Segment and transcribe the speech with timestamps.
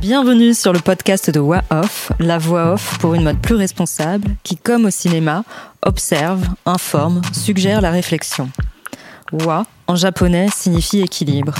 [0.00, 4.28] Bienvenue sur le podcast de Wa Off, la voix off pour une mode plus responsable
[4.42, 5.44] qui, comme au cinéma,
[5.84, 8.48] observe, informe, suggère la réflexion.
[9.30, 11.54] Wa, en japonais, signifie équilibre.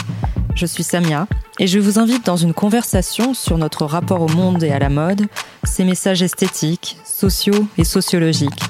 [0.55, 1.27] Je suis Samia
[1.59, 4.89] et je vous invite dans une conversation sur notre rapport au monde et à la
[4.89, 5.27] mode,
[5.65, 8.63] ses messages esthétiques, sociaux et sociologiques.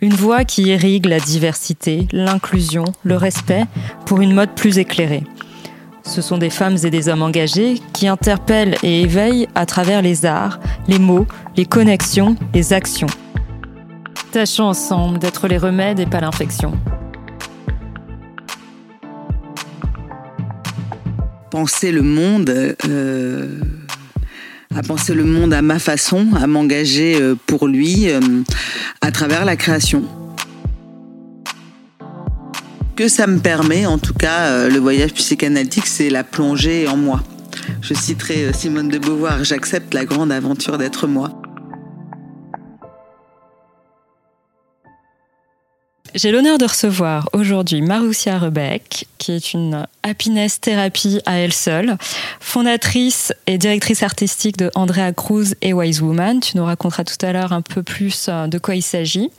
[0.00, 3.64] Une voix qui irrigue la diversité, l'inclusion, le respect
[4.06, 5.22] pour une mode plus éclairée.
[6.04, 10.26] Ce sont des femmes et des hommes engagés qui interpellent et éveillent à travers les
[10.26, 13.06] arts, les mots, les connexions, les actions.
[14.32, 16.72] Tâchons ensemble d'être les remèdes et pas l'infection.
[21.50, 22.50] Penser le monde,
[22.88, 23.60] euh,
[24.74, 28.20] à penser le monde à ma façon, à m'engager euh, pour lui euh,
[29.02, 30.02] à travers la création
[32.96, 36.96] que ça me permet, en tout cas, euh, le voyage psychanalytique, c'est la plongée en
[36.96, 37.22] moi.
[37.80, 41.42] Je citerai euh, Simone de Beauvoir, j'accepte la grande aventure d'être moi.
[46.14, 51.96] J'ai l'honneur de recevoir aujourd'hui Maroussia Rebec, qui est une happiness thérapie à elle seule,
[52.38, 56.40] fondatrice et directrice artistique de Andrea Cruz et Wise Woman.
[56.40, 59.30] Tu nous raconteras tout à l'heure un peu plus euh, de quoi il s'agit.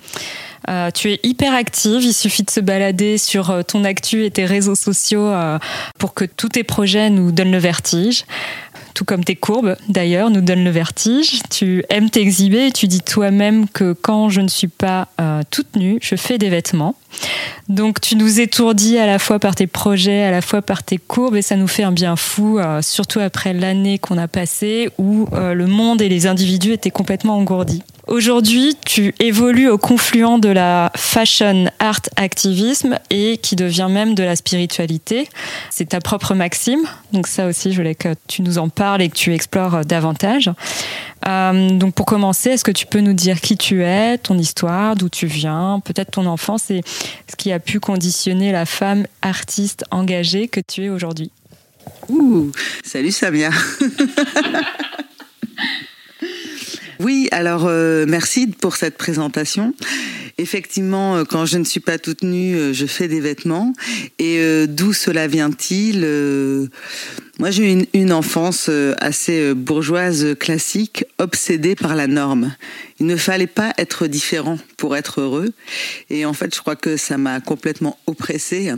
[0.68, 4.32] Euh, tu es hyper active, il suffit de se balader sur euh, ton actu et
[4.32, 5.32] tes réseaux sociaux
[6.00, 8.26] pour que tous tes projets nous donnent le vertige.
[8.94, 11.42] Tout comme tes courbes, d'ailleurs, nous donnent le vertige.
[11.50, 15.08] Tu aimes t'exhiber et tu dis toi-même que quand je ne suis pas
[15.50, 16.96] toute nue, je fais des vêtements.
[17.70, 20.98] Donc tu nous étourdis à la fois par tes projets, à la fois par tes
[20.98, 25.28] courbes, et ça nous fait un bien fou, surtout après l'année qu'on a passée où
[25.32, 27.84] le monde et les individus étaient complètement engourdis.
[28.08, 34.24] Aujourd'hui, tu évolues au confluent de la fashion art activisme et qui devient même de
[34.24, 35.30] la spiritualité.
[35.70, 36.82] C'est ta propre maxime.
[37.14, 40.52] Donc ça aussi, je voulais que tu nous en parles et que tu explores davantage.
[41.28, 44.98] Euh, donc pour commencer, est-ce que tu peux nous dire qui tu es, ton histoire,
[44.98, 46.82] d'où tu viens, peut-être ton enfance et
[47.30, 51.32] ce qui a pu conditionner la femme artiste engagée que tu es aujourd'hui?
[52.10, 52.52] Ouh,
[52.84, 53.52] salut Samia
[57.00, 59.74] Oui, alors euh, merci pour cette présentation.
[60.38, 63.74] Effectivement, euh, quand je ne suis pas toute nue, euh, je fais des vêtements.
[64.20, 66.02] Et d'où cela vient-il
[67.44, 72.56] moi, j'ai eu une, enfance euh, assez euh, bourgeoise, classique, obsédée par la norme.
[73.02, 75.52] Il ne fallait pas être différent pour être heureux.
[76.10, 78.72] Et en fait, je crois que ça m'a complètement oppressée.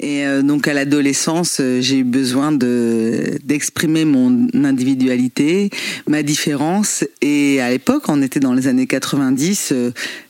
[0.00, 5.68] Et euh, donc, à l'adolescence, j'ai eu besoin de d'exprimer mon individualité,
[6.06, 7.04] ma différence.
[7.20, 9.74] Et à l'époque, on était dans les années 90,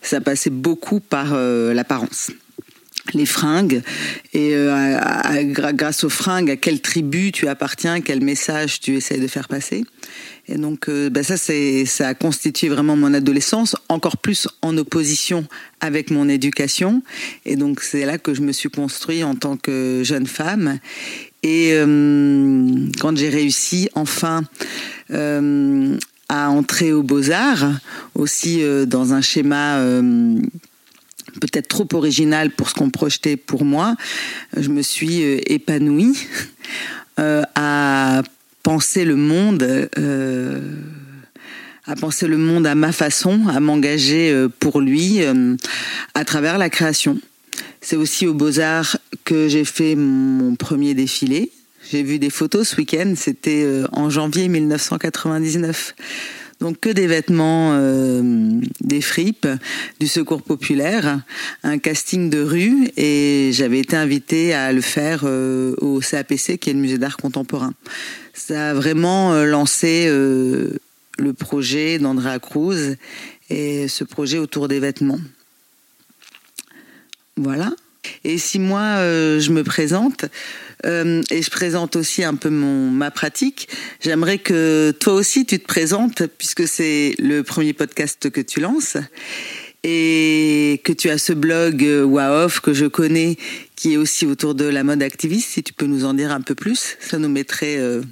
[0.02, 2.32] ça passait beaucoup par l'apparence
[3.14, 3.82] les fringues.
[4.32, 4.98] Et euh,
[5.44, 9.84] grâce aux fringues à quelle tribu tu appartiens quel message tu essaies de faire passer.
[10.46, 14.76] Et donc euh, ben ça c'est ça a constitué vraiment mon adolescence encore plus en
[14.78, 15.46] opposition
[15.80, 17.02] avec mon éducation.
[17.44, 20.78] Et donc c'est là que je me suis construit en tant que jeune femme.
[21.42, 24.42] Et euh, quand j'ai réussi enfin
[26.30, 27.72] à entrer aux beaux-arts
[28.14, 29.82] aussi dans un schéma
[31.40, 33.96] peut-être trop original pour ce qu'on projetait pour moi,
[34.56, 36.16] je me suis euh, épanouie
[37.18, 38.22] euh, à
[38.62, 39.88] penser le monde.
[39.98, 40.60] Euh,
[41.86, 45.20] à penser le monde à ma façon, à m'engager pour lui
[46.12, 47.18] à travers la création.
[47.80, 51.50] C'est aussi aux Beaux-Arts que j'ai fait mon premier défilé.
[51.90, 55.94] J'ai vu des photos ce week-end, c'était en janvier 1999.
[56.60, 59.46] Donc que des vêtements, euh, des fripes,
[60.00, 61.20] du secours populaire,
[61.62, 66.70] un casting de rue et j'avais été invitée à le faire euh, au CAPC qui
[66.70, 67.74] est le musée d'art contemporain.
[68.34, 72.96] Ça a vraiment euh, lancé le projet d'Andrea Cruz
[73.50, 75.20] et ce projet autour des vêtements.
[77.36, 77.70] Voilà.
[78.24, 78.96] Et si moi
[79.38, 80.24] je me présente,
[80.86, 83.68] euh, et je présente aussi un peu mon ma pratique.
[84.00, 88.96] J'aimerais que toi aussi tu te présentes puisque c'est le premier podcast que tu lances
[89.84, 93.36] et que tu as ce blog euh, Waoff que je connais
[93.76, 95.50] qui est aussi autour de la mode activiste.
[95.50, 98.02] Si tu peux nous en dire un peu plus, ça nous mettrait euh,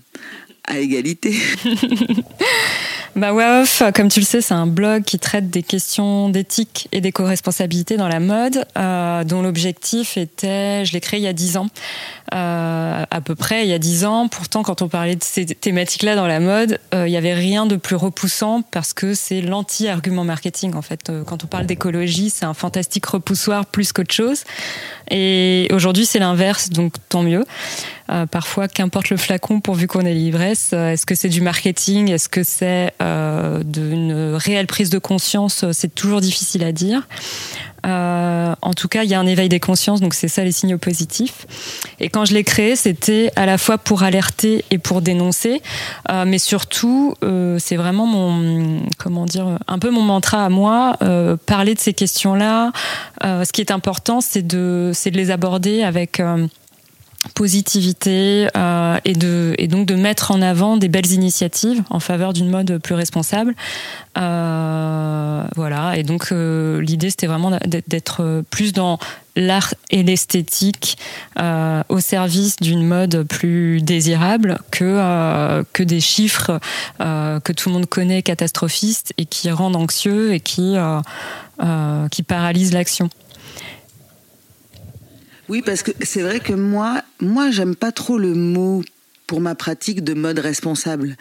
[0.64, 1.34] à égalité.
[3.16, 7.00] Bah Off, comme tu le sais, c'est un blog qui traite des questions d'éthique et
[7.00, 11.56] d'éco-responsabilité dans la mode, euh, dont l'objectif était, je l'ai créé il y a dix
[11.56, 11.68] ans,
[12.34, 14.28] euh, à peu près il y a dix ans.
[14.28, 17.64] Pourtant, quand on parlait de ces thématiques-là dans la mode, euh, il n'y avait rien
[17.64, 21.08] de plus repoussant parce que c'est l'anti-argument marketing en fait.
[21.08, 24.44] Euh, quand on parle d'écologie, c'est un fantastique repoussoir plus qu'autre chose.
[25.10, 27.44] Et aujourd'hui, c'est l'inverse, donc tant mieux.
[28.10, 30.70] Euh, parfois, qu'importe le flacon pourvu qu'on ait l'ivresse.
[30.72, 35.64] Euh, est-ce que c'est du marketing Est-ce que c'est euh, d'une réelle prise de conscience
[35.72, 37.06] C'est toujours difficile à dire.
[37.86, 40.52] Euh, en tout cas, il y a un éveil des consciences, donc c'est ça les
[40.52, 41.46] signaux positifs.
[42.00, 45.62] Et quand je l'ai créé, c'était à la fois pour alerter et pour dénoncer,
[46.10, 50.96] euh, mais surtout, euh, c'est vraiment mon, comment dire, un peu mon mantra à moi,
[51.46, 52.72] parler de ces questions-là.
[53.22, 56.20] ce qui est important, c'est de, c'est de les aborder avec
[57.34, 62.32] positivité euh, et de et donc de mettre en avant des belles initiatives en faveur
[62.32, 63.54] d'une mode plus responsable.
[64.18, 65.96] Euh, voilà.
[65.96, 68.98] Et donc euh, l'idée c'était vraiment d'être plus dans
[69.36, 70.96] l'art et l'esthétique
[71.36, 76.58] au service d'une mode plus désirable que que des chiffres
[76.98, 80.76] que tout le monde connaît catastrophistes et qui rendent anxieux et qui
[82.10, 83.10] qui paralysent l'action
[85.48, 88.82] oui, parce que c'est vrai que moi, moi, j'aime pas trop le mot
[89.26, 91.16] pour ma pratique de mode responsable.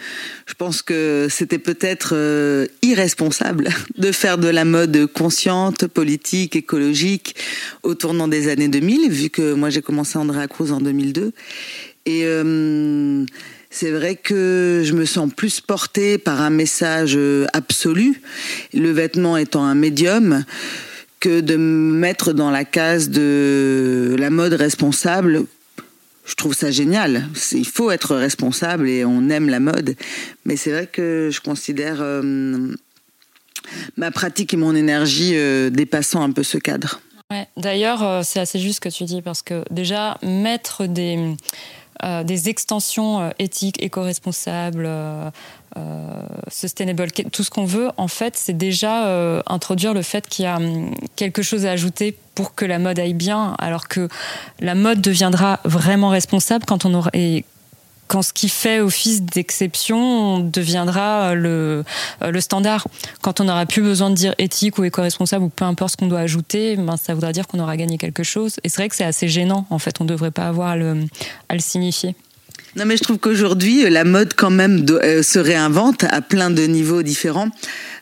[0.45, 7.35] Je pense que c'était peut-être euh, irresponsable de faire de la mode consciente, politique, écologique
[7.83, 11.31] au tournant des années 2000, vu que moi j'ai commencé Andrea Cruz en 2002.
[12.07, 13.25] Et euh,
[13.71, 17.17] c'est vrai que je me sens plus portée par un message
[17.53, 18.21] absolu,
[18.73, 20.45] le vêtement étant un médium
[21.19, 25.45] que de me mettre dans la case de la mode responsable.
[26.25, 27.27] Je trouve ça génial.
[27.51, 29.95] Il faut être responsable et on aime la mode.
[30.43, 32.73] Mais c'est vrai que je considère euh,
[33.97, 36.99] ma pratique et mon énergie euh, dépassant un peu ce cadre.
[37.57, 41.35] D'ailleurs, euh, c'est assez juste ce que tu dis parce que déjà, mettre des,
[42.03, 44.87] des extensions éthiques, éco-responsables,
[45.77, 50.45] euh, sustainable, tout ce qu'on veut, en fait, c'est déjà euh, introduire le fait qu'il
[50.45, 54.07] y a hum, quelque chose à ajouter pour que la mode aille bien, alors que
[54.61, 57.09] la mode deviendra vraiment responsable quand on aura
[58.07, 61.83] quand ce qui fait office d'exception deviendra le,
[62.21, 62.87] euh, le standard.
[63.21, 66.07] Quand on n'aura plus besoin de dire éthique ou éco-responsable ou peu importe ce qu'on
[66.07, 68.57] doit ajouter, ben ça voudra dire qu'on aura gagné quelque chose.
[68.63, 70.75] Et c'est vrai que c'est assez gênant, en fait, on ne devrait pas avoir à
[70.75, 71.05] le,
[71.49, 72.15] à le signifier.
[72.75, 76.63] Non, mais je trouve qu'aujourd'hui, la mode quand même euh, se réinvente à plein de
[76.63, 77.49] niveaux différents.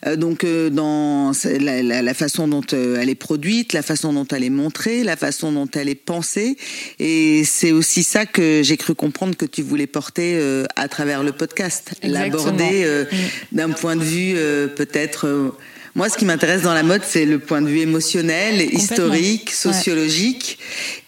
[0.07, 4.49] Euh, donc, euh, dans la, façon dont elle est produite, la façon dont elle est
[4.49, 6.57] montrée, la façon dont elle est pensée.
[6.97, 10.39] Et c'est aussi ça que j'ai cru comprendre que tu voulais porter
[10.75, 11.93] à travers le podcast.
[12.01, 13.05] L'aborder
[13.51, 14.35] d'un point de vue
[14.75, 15.53] peut-être
[15.95, 20.57] moi, ce qui m'intéresse dans la mode, c'est le point de vue émotionnel, historique, sociologique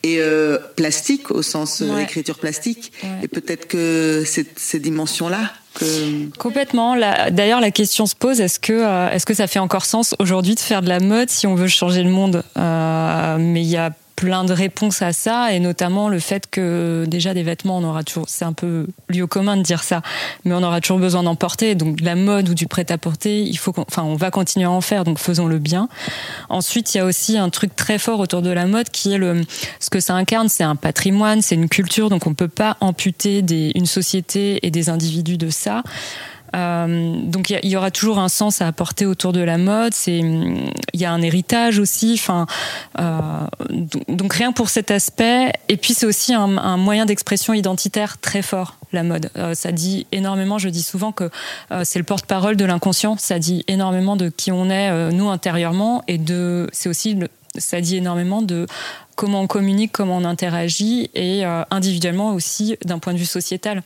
[0.03, 2.91] et euh, plastique au sens euh, écriture plastique.
[3.23, 6.29] Et peut-être que ces dimensions-là que...
[6.37, 6.95] Complètement.
[7.31, 10.55] D'ailleurs, la question se pose est-ce que euh, est-ce que ça fait encore sens aujourd'hui
[10.55, 12.43] de faire de la mode si on veut changer le monde?
[12.55, 17.33] Mais il y a plein de réponses à ça et notamment le fait que déjà
[17.33, 20.01] des vêtements on aura toujours c'est un peu lieu commun de dire ça
[20.45, 22.97] mais on aura toujours besoin d'en porter donc de la mode ou du prêt à
[22.97, 25.89] porter il faut enfin on va continuer à en faire donc faisons le bien.
[26.49, 29.17] Ensuite il y a aussi un truc très fort autour de la mode qui est
[29.17, 29.41] le
[29.79, 33.41] ce que ça incarne c'est un patrimoine c'est une culture donc on peut pas amputer
[33.41, 35.83] des, une société et des individus de ça
[36.55, 39.93] euh, donc il y, aura toujours un sens à apporter autour de la mode.
[39.93, 42.13] C'est il y a un héritage aussi.
[42.13, 42.45] Enfin,
[42.99, 43.19] euh,
[44.07, 45.51] donc, rien pour cet aspect.
[45.69, 48.77] Et puis c'est aussi un, moyen d'expression identitaire très fort.
[48.93, 50.57] La mode, euh, ça dit énormément.
[50.57, 51.29] Je dis souvent que
[51.83, 53.17] c'est le porte-parole de l'inconscient.
[53.17, 56.69] Ça dit énormément de qui on est nous intérieurement et de.
[56.71, 57.17] C'est aussi
[57.57, 58.65] ça dit énormément de
[59.15, 63.81] comment on communique, comment on interagit et euh, individuellement aussi d'un point de vue sociétal.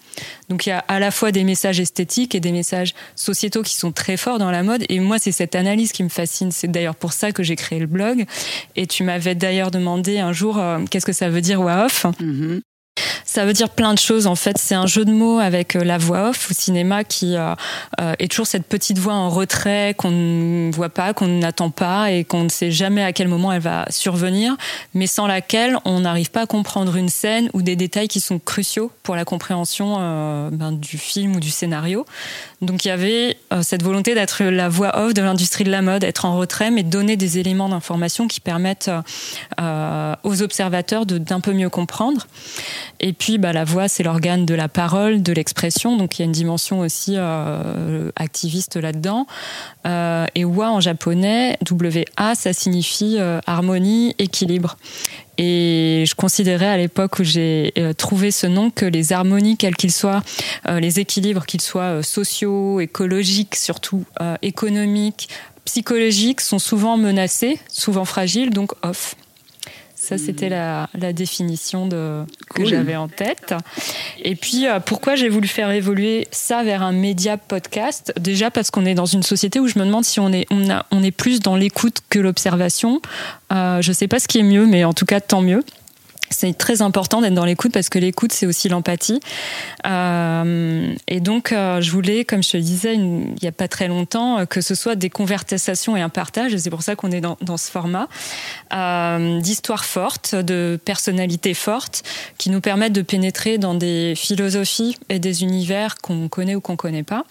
[0.49, 3.75] Donc il y a à la fois des messages esthétiques et des messages sociétaux qui
[3.75, 6.51] sont très forts dans la mode et moi c'est cette analyse qui me fascine.
[6.51, 8.25] C'est d'ailleurs pour ça que j'ai créé le blog
[8.75, 12.05] et tu m'avais d'ailleurs demandé un jour euh, qu'est-ce que ça veut dire WAOF.
[12.19, 12.61] Mm-hmm.
[13.39, 14.57] Ça veut dire plein de choses en fait.
[14.57, 17.53] C'est un jeu de mots avec euh, la voix off au cinéma qui euh,
[18.01, 22.11] euh, est toujours cette petite voix en retrait qu'on ne voit pas, qu'on n'attend pas
[22.11, 24.57] et qu'on ne sait jamais à quel moment elle va survenir,
[24.93, 28.39] mais sans laquelle on n'arrive pas à comprendre une scène ou des détails qui sont
[28.39, 32.05] cruciaux pour la compréhension ben, du film ou du scénario.
[32.61, 36.03] Donc il y avait cette volonté d'être la voix off de l'industrie de la mode,
[36.03, 38.91] être en retrait, mais donner des éléments d'information qui permettent
[39.59, 42.27] aux observateurs d'un peu mieux comprendre.
[42.99, 45.97] Et puis, bah, la voix, c'est l'organe de la parole, de l'expression.
[45.97, 49.27] Donc, il y a une dimension aussi euh, activiste là-dedans.
[49.85, 54.77] Euh, et wa en japonais, W-A, ça signifie euh, harmonie, équilibre.
[55.37, 59.93] Et je considérais à l'époque où j'ai trouvé ce nom que les harmonies, quels qu'ils
[59.93, 60.21] soient,
[60.67, 64.03] les équilibres, qu'ils soient sociaux, écologiques, surtout
[64.41, 65.29] économiques,
[65.63, 69.15] psychologiques, sont souvent menacés, souvent fragiles, donc off
[70.01, 73.53] Ça, c'était la, définition de, que j'avais en tête.
[74.23, 78.13] Et puis, euh, pourquoi j'ai voulu faire évoluer ça vers un média podcast?
[78.17, 80.69] Déjà parce qu'on est dans une société où je me demande si on est, on
[80.69, 83.01] a, on est plus dans l'écoute que l'observation.
[83.51, 85.65] Euh, je ne sais pas ce qui est mieux, mais en tout cas, tant mieux
[86.29, 89.19] c'est très important d'être dans l'écoute parce que l'écoute, c'est aussi l'empathie.
[89.85, 93.87] Euh, et donc, euh, je voulais, comme je te disais il n'y a pas très
[93.87, 96.53] longtemps, euh, que ce soit des conversations et un partage.
[96.53, 98.07] Et c'est pour ça qu'on est dans, dans, ce format
[99.41, 102.03] d'histoires fortes, de personnalités fortes,
[102.37, 106.75] qui nous permettent de pénétrer dans des philosophies et des univers qu'on connaît ou qu'on
[106.75, 107.25] connaît pas.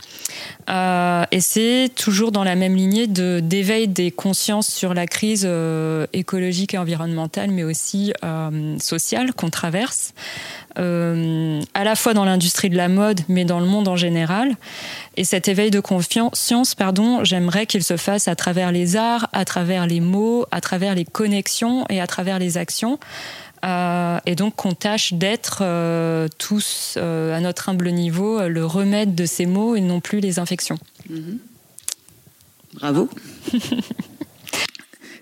[1.30, 5.48] Et c'est toujours dans la même lignée de d'éveil des consciences sur la crise
[6.12, 8.12] écologique et environnementale, mais aussi
[8.88, 10.14] sociale qu'on traverse,
[10.78, 14.56] euh, à la fois dans l'industrie de la mode, mais dans le monde en général.
[15.16, 19.44] Et cet éveil de conscience, pardon, j'aimerais qu'il se fasse à travers les arts, à
[19.44, 22.98] travers les mots, à travers les connexions et à travers les actions.
[23.64, 29.26] Euh, et donc qu'on tâche d'être euh, tous, à notre humble niveau, le remède de
[29.26, 30.78] ces mots et non plus les infections.
[31.10, 31.38] Mm-hmm.
[32.74, 33.08] Bravo.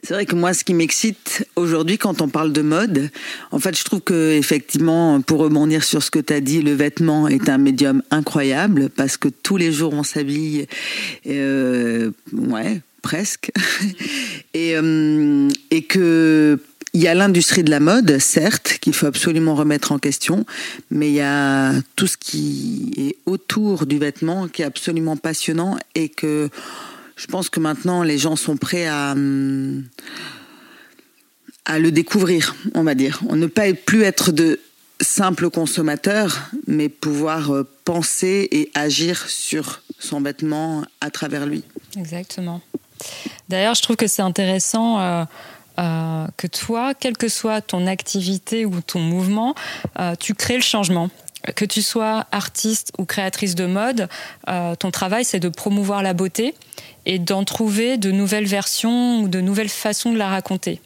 [0.07, 3.11] C'est vrai que moi, ce qui m'excite aujourd'hui quand on parle de mode,
[3.51, 6.75] en fait, je trouve que effectivement, pour rebondir sur ce que tu as dit, le
[6.75, 10.69] vêtement est un médium incroyable parce que tous les jours on s'habille,
[11.27, 13.51] euh, ouais, presque,
[14.55, 15.89] et, euh, et
[16.95, 20.47] y a l'industrie de la mode, certes, qu'il faut absolument remettre en question,
[20.89, 25.77] mais il y a tout ce qui est autour du vêtement qui est absolument passionnant
[25.97, 26.49] et que
[27.17, 29.85] je pense que maintenant les gens sont prêts à hum,
[31.67, 33.21] à le découvrir, on va dire.
[33.29, 34.61] On ne pas plus être de
[35.01, 41.65] simples consommateurs, mais pouvoir euh, penser et agir sur son vêtement à travers lui.
[41.97, 42.63] Exactement.
[43.49, 45.25] D'ailleurs, je trouve que c'est intéressant euh,
[45.79, 49.55] euh, que toi, quelle que soit ton activité ou ton mouvement,
[50.19, 51.11] tu crées le changement
[51.55, 54.09] que tu sois artiste ou créatrice de mode,
[54.49, 56.55] euh, ton travail, c'est de promouvoir la beauté
[57.05, 60.81] et d'en trouver de nouvelles versions ou de nouvelles façons de la raconter.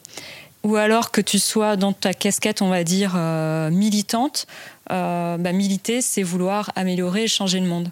[0.63, 4.47] Ou alors que tu sois dans ta casquette, on va dire, euh, militante,
[4.93, 7.91] euh, bah, militer, c'est vouloir améliorer et changer le monde.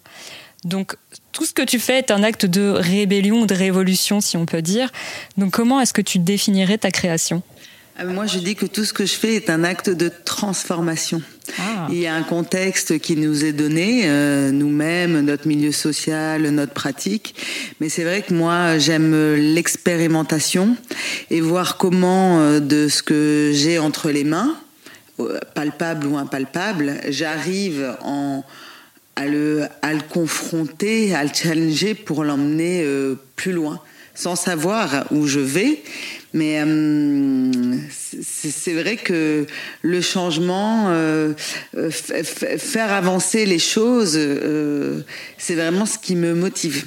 [0.65, 0.97] Donc,
[1.33, 4.45] tout ce que tu fais est un acte de rébellion ou de révolution, si on
[4.45, 4.91] peut dire.
[5.37, 7.43] Donc, comment est-ce que tu définirais ta création?
[8.07, 11.21] Moi, je dis que tout ce que je fais est un acte de transformation.
[11.59, 11.89] Ah.
[11.91, 16.73] Il y a un contexte qui nous est donné, euh, nous-mêmes, notre milieu social, notre
[16.73, 17.35] pratique.
[17.81, 20.77] Mais c'est vrai que moi, j'aime l'expérimentation
[21.31, 24.57] et voir comment, euh, de ce que j'ai entre les mains,
[25.19, 28.45] euh, palpable ou impalpable, j'arrive en
[29.17, 32.87] à le, à le confronter, à le challenger pour l'emmener
[33.35, 33.81] plus loin,
[34.15, 35.83] sans savoir où je vais,
[36.35, 39.47] mais euh, c'est vrai que
[39.83, 41.33] le changement, euh,
[41.77, 44.19] euh, faire avancer les choses,
[45.39, 46.85] c'est vraiment ce qui me motive.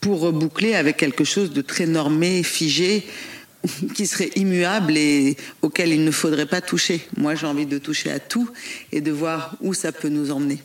[0.00, 3.04] pour boucler avec quelque chose de très normé, figé,
[3.94, 7.06] qui serait immuable et auquel il ne faudrait pas toucher.
[7.16, 8.48] Moi, j'ai envie de toucher à tout
[8.92, 10.60] et de voir où ça peut nous emmener.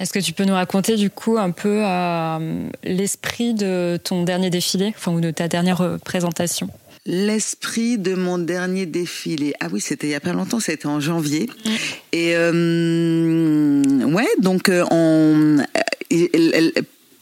[0.00, 4.48] Est-ce que tu peux nous raconter du coup un peu euh, l'esprit de ton dernier
[4.48, 6.70] défilé, enfin ou de ta dernière euh, présentation?
[7.04, 9.52] L'esprit de mon dernier défilé.
[9.60, 11.50] Ah oui, c'était il y a pas longtemps, c'était en janvier.
[11.66, 11.70] Mm.
[12.12, 15.58] Et euh, ouais, donc on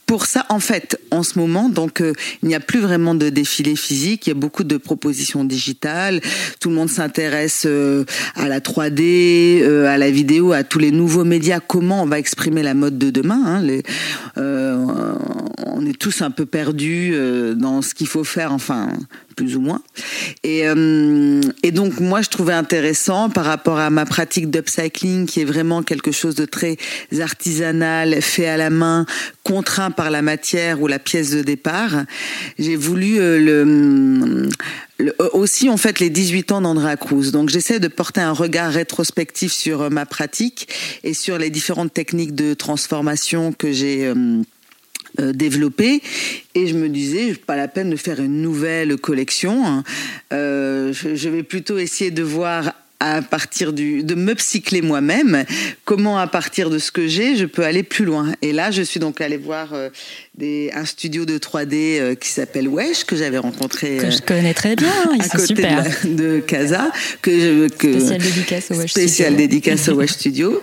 [0.09, 3.29] pour ça, en fait, en ce moment, donc euh, il n'y a plus vraiment de
[3.29, 4.25] défilé physique.
[4.25, 6.19] Il y a beaucoup de propositions digitales.
[6.59, 10.89] Tout le monde s'intéresse euh, à la 3D, euh, à la vidéo, à tous les
[10.89, 11.59] nouveaux médias.
[11.59, 13.83] Comment on va exprimer la mode de demain hein, les,
[14.35, 17.13] On est tous un peu perdus
[17.55, 18.51] dans ce qu'il faut faire.
[18.51, 18.89] Enfin,
[19.39, 19.81] plus ou moins.
[20.43, 25.39] Et, euh, et donc moi je trouvais intéressant par rapport à ma pratique d'upcycling qui
[25.39, 26.75] est vraiment quelque chose de très
[27.21, 29.05] artisanal, fait à la main,
[29.43, 32.03] contraint par la matière ou la pièce de départ.
[32.57, 34.49] J'ai voulu euh,
[34.97, 37.31] le, aussi en fait les 18 ans d'Andrea Cruz.
[37.31, 40.67] Donc j'essaie de porter un regard rétrospectif sur euh, ma pratique
[41.05, 44.41] et sur les différentes techniques de transformation que j'ai euh,
[45.19, 46.01] développé
[46.55, 49.83] et je me disais pas la peine de faire une nouvelle collection hein.
[50.33, 55.45] euh, je, vais plutôt essayer de voir à partir du de me psychler moi-même
[55.85, 58.81] comment à partir de ce que j'ai je peux aller plus loin et là je
[58.81, 59.89] suis donc allée voir euh,
[60.37, 64.75] des, un studio de 3D qui s'appelle Wesh que j'avais rencontré que je connais très
[64.75, 65.83] bien ils à côté super.
[66.03, 70.61] de, de, Casa que je que spécial dédicace au Wesh spécial dédicace au Wesh Studio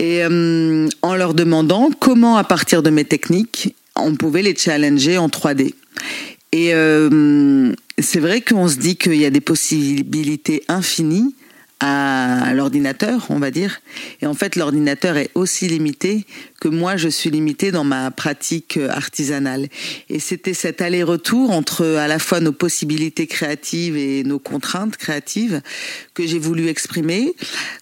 [0.00, 5.28] et en leur demandant comment à partir de mes techniques on pouvait les challenger en
[5.28, 5.74] 3D.
[6.52, 11.34] Et, euh, c'est vrai qu'on se dit qu'il y a des possibilités infinies
[11.80, 13.80] à l'ordinateur, on va dire.
[14.22, 16.24] Et en fait, l'ordinateur est aussi limité
[16.60, 19.68] que moi, je suis limitée dans ma pratique artisanale.
[20.08, 25.60] Et c'était cet aller-retour entre à la fois nos possibilités créatives et nos contraintes créatives
[26.14, 27.34] que j'ai voulu exprimer.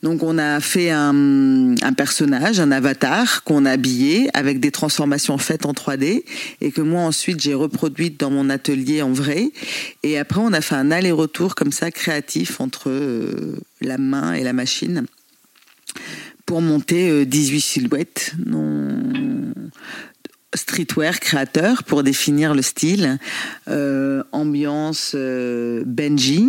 [0.03, 5.39] Donc, on a fait un, un personnage, un avatar qu'on a habillé avec des transformations
[5.39, 6.25] faites en 3D
[6.61, 9.51] et que moi, ensuite, j'ai reproduite dans mon atelier en vrai.
[10.03, 14.43] Et après, on a fait un aller-retour comme ça créatif entre euh, la main et
[14.43, 15.07] la machine
[16.47, 18.99] pour monter 18 euh, silhouettes non
[20.55, 23.19] streetwear créateur pour définir le style,
[23.67, 26.49] euh, ambiance euh, Benji,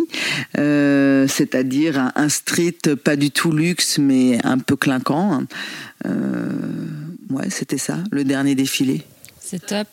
[0.54, 5.44] c'est-à-dire un, street pas du tout luxe mais un peu clinquant.
[6.04, 9.04] ouais, c'était ça, le dernier défilé.
[9.56, 9.88] C'est top.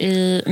[0.00, 0.42] Et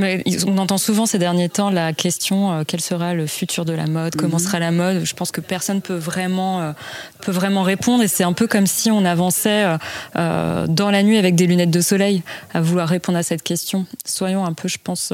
[0.47, 3.85] on entend souvent ces derniers temps la question euh, quel sera le futur de la
[3.85, 4.43] mode Comment mhm.
[4.43, 6.71] sera la mode Je pense que personne peut vraiment euh,
[7.19, 8.01] peut vraiment répondre.
[8.01, 9.77] Et c'est un peu comme si on avançait
[10.15, 13.85] euh, dans la nuit avec des lunettes de soleil à vouloir répondre à cette question.
[14.05, 15.11] Soyons un peu, je pense,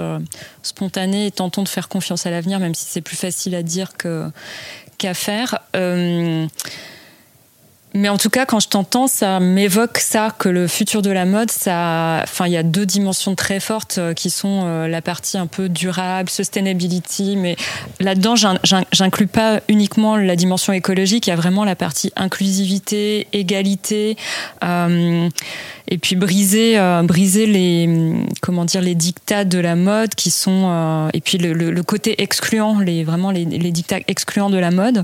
[0.62, 3.98] spontanés et tentons de faire confiance à l'avenir, même si c'est plus facile à dire
[3.98, 4.30] que
[5.00, 5.58] qu'à faire.
[7.94, 11.26] Mais en tout cas, quand je t'entends, ça m'évoque ça, que le futur de la
[11.26, 15.02] mode, ça, enfin, il y a deux dimensions très fortes euh, qui sont euh, la
[15.02, 17.58] partie un peu durable, sustainability, mais
[18.00, 24.16] là-dedans, j'inclus pas uniquement la dimension écologique, il y a vraiment la partie inclusivité, égalité,
[24.64, 25.28] euh,
[25.90, 27.90] et puis briser, euh, briser les,
[28.40, 32.80] comment dire, les dictats de la mode qui sont, et puis le, le, côté excluant,
[32.80, 35.04] les, vraiment les, les dictats excluants de la mode.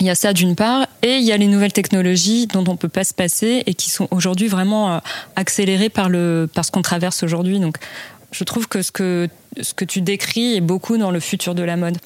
[0.00, 2.76] Il y a ça d'une part, et il y a les nouvelles technologies dont on
[2.76, 4.98] peut pas se passer et qui sont aujourd'hui vraiment euh,
[5.36, 7.60] accélérées par le par ce qu'on traverse aujourd'hui.
[7.60, 7.76] Donc,
[8.32, 9.28] je trouve que ce que
[9.60, 11.96] ce que tu décris est beaucoup dans le futur de la mode.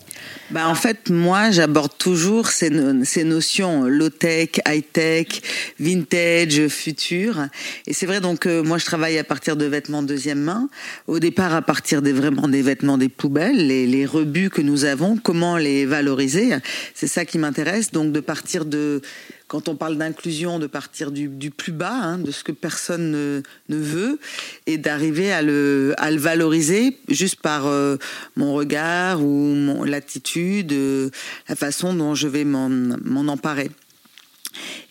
[0.51, 2.71] Bah en fait, moi, j'aborde toujours ces,
[3.05, 5.43] ces notions low-tech, high-tech,
[5.79, 7.49] vintage, futur.
[7.87, 10.71] Et c'est vrai, donc, euh, moi, je travaille à partir de vêtements deuxième main.
[11.07, 14.87] Au départ, à partir des vraiment des vêtements des poubelles, les, les rebuts que nous
[14.87, 16.57] avons, comment les valoriser.
[16.95, 17.91] C'est ça qui m'intéresse.
[17.93, 19.03] Donc, de partir de
[19.49, 23.43] quand on parle d'inclusion, de partir du, plus bas, hein, de ce que personne ne,
[23.69, 24.19] veut,
[24.67, 27.97] et d'arriver à le, valoriser juste par euh,
[28.37, 31.11] mon regard ou mon l'attitude, euh,
[31.49, 33.71] la façon dont je vais m'en emparer.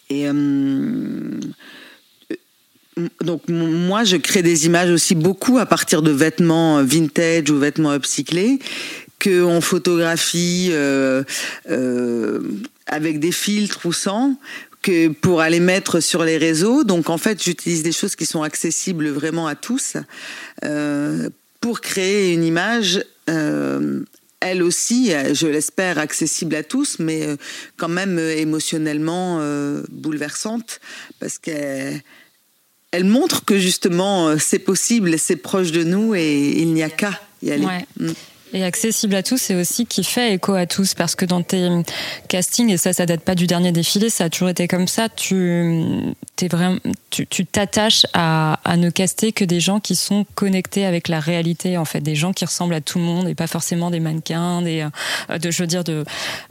[0.09, 0.33] Et euh,
[3.21, 7.93] donc moi, je crée des images aussi beaucoup à partir de vêtements vintage ou vêtements
[7.93, 8.59] upcyclés
[9.19, 10.71] qu'on photographie
[12.87, 14.35] avec des filtres ou sans
[14.83, 16.83] que pour aller mettre sur les réseaux.
[16.83, 19.97] Donc en fait, j'utilise des choses qui sont accessibles vraiment à tous
[20.63, 21.29] euh,
[21.61, 23.03] pour créer une image.
[23.29, 24.01] Euh,
[24.41, 27.37] elle aussi, je l'espère, accessible à tous, mais euh,
[27.77, 29.39] quand même émotionnellement
[29.89, 30.81] bouleversante,
[31.19, 32.01] parce qu'elle
[32.91, 37.19] elle montre que justement c'est possible, c'est proche de nous et il n'y a qu'à
[37.41, 37.65] y aller.
[37.97, 38.11] Mm.
[38.55, 41.69] Et accessible à tous, c'est aussi qui fait écho à tous, parce que dans tes
[42.27, 45.09] castings, et ça, ça date pas du dernier défilé, ça a toujours été comme ça,
[45.09, 46.13] tu
[47.51, 52.01] t'attaches à, ne caster que des gens qui sont connectés avec la réalité, en fait,
[52.01, 54.85] des gens qui ressemblent à tout le monde et pas forcément des mannequins, des,
[55.31, 56.05] euh, de, je veux dire, de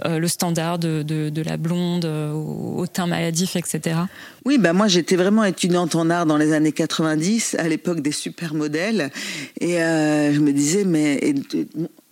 [0.04, 3.96] euh, le standard de, de, de la blonde euh, au, teint maladif, etc.
[4.44, 8.10] Oui, bah moi j'étais vraiment étudiante en art dans les années 90, à l'époque des
[8.10, 9.12] supermodèles,
[9.60, 11.20] et je me disais mais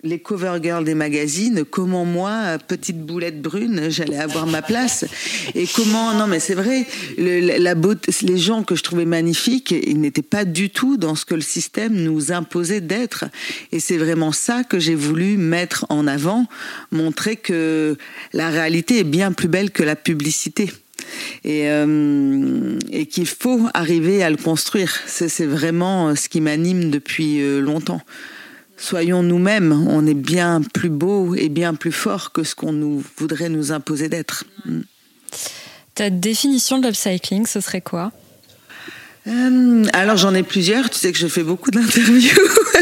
[0.03, 5.05] les cover girls des magazines, comment moi, petite boulette brune, j'allais avoir ma place
[5.53, 6.85] Et comment Non, mais c'est vrai,
[7.17, 11.25] la beauté, les gens que je trouvais magnifiques, ils n'étaient pas du tout dans ce
[11.25, 13.25] que le système nous imposait d'être.
[13.71, 16.47] Et c'est vraiment ça que j'ai voulu mettre en avant,
[16.91, 17.95] montrer que
[18.33, 20.71] la réalité est bien plus belle que la publicité.
[21.43, 24.93] Et, euh, et qu'il faut arriver à le construire.
[25.07, 28.01] C'est vraiment ce qui m'anime depuis euh, longtemps
[28.81, 33.03] soyons nous-mêmes, on est bien plus beau et bien plus fort que ce qu'on nous
[33.17, 34.43] voudrait nous imposer d'être.
[35.95, 38.11] Ta définition de l'upcycling, ce serait quoi?
[39.27, 42.31] Euh, alors j'en ai plusieurs, tu sais que je fais beaucoup d'interviews.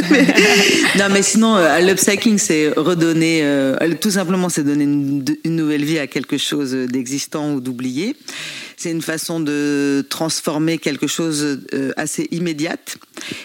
[0.97, 5.99] non mais sinon euh, l'upcycling c'est redonner, euh, tout simplement c'est donner une, nouvelle vie
[5.99, 8.15] à quelque chose d'existant ou d'oublié.
[8.77, 11.59] C'est une façon de transformer quelque chose
[11.97, 12.95] assez immédiate.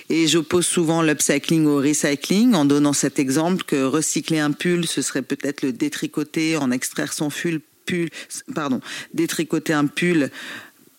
[0.08, 5.02] Et j'oppose souvent l'upcycling au recycling en donnant cet exemple que recycler un pull ce
[5.02, 7.30] serait peut-être le détricoter, en extraire son
[7.84, 8.10] pull,
[8.54, 8.80] pardon,
[9.12, 10.30] détricoter un pull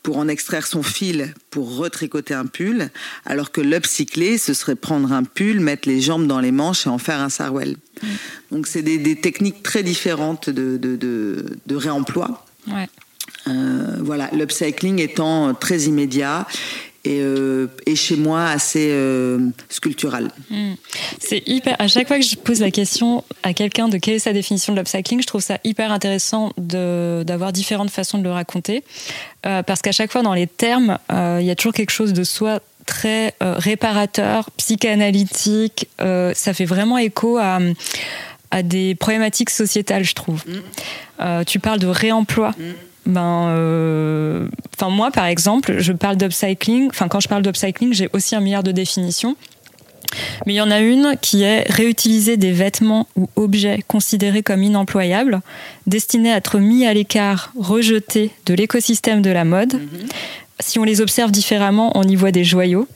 [0.06, 2.90] pour en extraire son fil pour retricoter un pull,
[3.26, 6.90] alors que l'upcycler, ce serait prendre un pull, mettre les jambes dans les manches et
[6.92, 7.76] en faire un sarouel.
[8.52, 12.46] Donc c'est des, techniques très différentes de, de, réemploi.
[12.68, 12.88] Ouais.
[13.48, 16.46] Euh, voilà, l'upcycling étant très immédiat
[17.06, 20.30] et, euh, et, chez moi assez euh, sculptural.
[20.50, 20.74] Hmm.
[21.20, 21.76] C'est hyper.
[21.80, 24.74] À chaque fois que je pose la question à quelqu'un de quelle est sa définition
[24.74, 28.84] de l'upcycling, je trouve ça hyper intéressant d'avoir différentes façons de le raconter,
[29.46, 32.14] euh, parce qu'à chaque fois dans les termes, euh, il y a toujours quelque chose
[32.14, 35.88] de soi très réparateur, psychanalytique.
[35.98, 37.60] ça fait vraiment écho à
[38.52, 40.44] à des problématiques sociétales, je trouve.
[40.48, 41.44] Hmm.
[41.46, 42.52] tu parles de réemploi.
[42.52, 42.74] Hmm
[43.06, 44.48] ben, euh,
[44.90, 46.88] moi par exemple, je parle d'upcycling.
[46.90, 49.36] Enfin quand je parle d'upcycling, j'ai aussi un milliard de définitions.
[50.46, 54.64] Mais il y en a une qui est réutiliser des vêtements ou objets considérés comme
[54.64, 55.42] inemployables,
[55.88, 59.74] destinés à être mis à l'écart, rejetés de l'écosystème de la mode.
[59.74, 60.10] Mm-hmm.
[60.60, 62.88] Si on les observe différemment, on y voit des joyaux.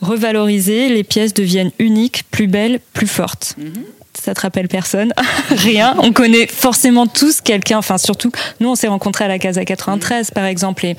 [0.00, 3.56] Revalorisés, les pièces deviennent uniques, plus belles, plus fortes.
[3.58, 3.84] Mm-hmm
[4.20, 5.12] ça te rappelle personne,
[5.50, 5.94] rien.
[5.98, 8.30] On connaît forcément tous quelqu'un, enfin surtout,
[8.60, 10.96] nous on s'est rencontrés à la Casa 93 par exemple, et,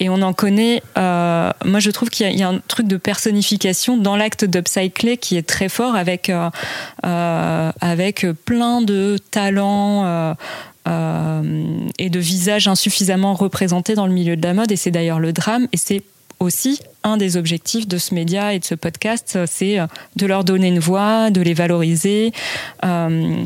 [0.00, 3.96] et on en connaît, euh, moi je trouve qu'il y, a un truc de personnification
[3.96, 6.50] dans l'acte d'upcycler qui est très fort avec, euh,
[7.06, 10.34] euh, avec plein de talents.
[11.98, 14.72] Et de visages insuffisamment représentés dans le milieu de la mode.
[14.72, 15.68] Et c'est d'ailleurs le drame.
[15.72, 16.02] Et c'est
[16.40, 20.44] aussi un des objectifs de ce média et de ce podcast, c'est euh, de leur
[20.44, 22.32] donner une voix, de les valoriser.
[22.84, 23.44] Euh,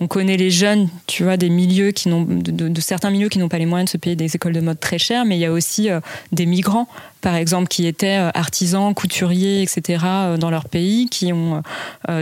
[0.00, 3.48] on connaît les jeunes, tu vois, des milieux qui n'ont, de, certains milieux qui n'ont
[3.48, 5.46] pas les moyens de se payer des écoles de mode très chères, mais il y
[5.46, 6.00] a aussi euh,
[6.32, 6.88] des migrants,
[7.20, 10.04] par exemple, qui étaient artisans, couturiers, etc.,
[10.40, 11.62] dans leur pays, qui ont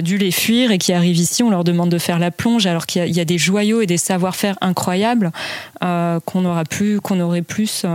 [0.03, 2.85] dû les fuir et qui arrivent ici, on leur demande de faire la plonge, alors
[2.85, 5.33] qu'il y a, des joyaux et des savoir-faire incroyables
[5.81, 7.87] qu'on aura plus, qu'on aurait plus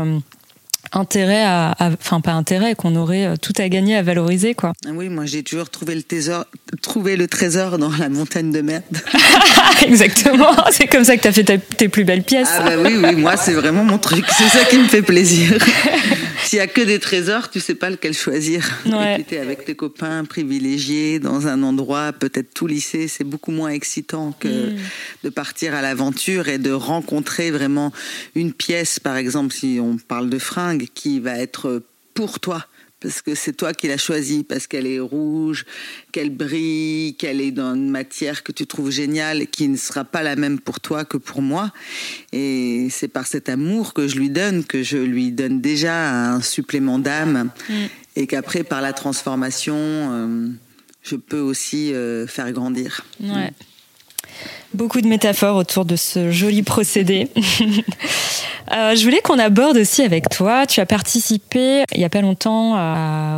[0.96, 4.74] intérêt à, enfin pas intérêt, qu'on aurait euh, tout à gagner à valoriser quoi.
[4.86, 6.46] Ah oui, moi j'ai toujours trouvé le trésor,
[6.82, 8.84] trouvé le trésor dans la montagne de merde.
[9.86, 12.50] Exactement, c'est comme ça que tu as fait tes plus belles pièces.
[12.58, 15.58] Ah bah oui, oui, moi c'est vraiment mon truc, c'est ça qui me fait plaisir.
[16.56, 18.66] S'il y a que des trésors, tu sais pas lequel choisir.
[18.86, 19.26] Ouais.
[19.38, 24.48] Avec tes copains privilégiés dans un endroit peut-être tout lycée, c'est beaucoup moins excitant que
[24.48, 24.78] hmm.
[25.26, 27.92] de partir à l'aventure et de rencontrer vraiment
[28.36, 32.66] une pièce, par exemple si on parle de fringues qui va être pour toi
[33.06, 35.66] parce que c'est toi qui l'as choisie, parce qu'elle est rouge,
[36.12, 40.04] qu'elle brille, qu'elle est dans une matière que tu trouves géniale et qui ne sera
[40.04, 41.72] pas la même pour toi que pour moi.
[42.32, 46.42] Et c'est par cet amour que je lui donne que je lui donne déjà un
[46.42, 47.74] supplément d'âme mm.
[48.16, 50.50] et qu'après, par la transformation, euh,
[51.04, 53.06] je peux aussi euh, faire grandir.
[53.20, 53.54] Ouais.
[54.76, 57.30] Beaucoup de métaphores autour de ce joli procédé.
[58.72, 60.66] Euh, je voulais qu'on aborde aussi avec toi.
[60.66, 62.74] Tu as participé il y a pas longtemps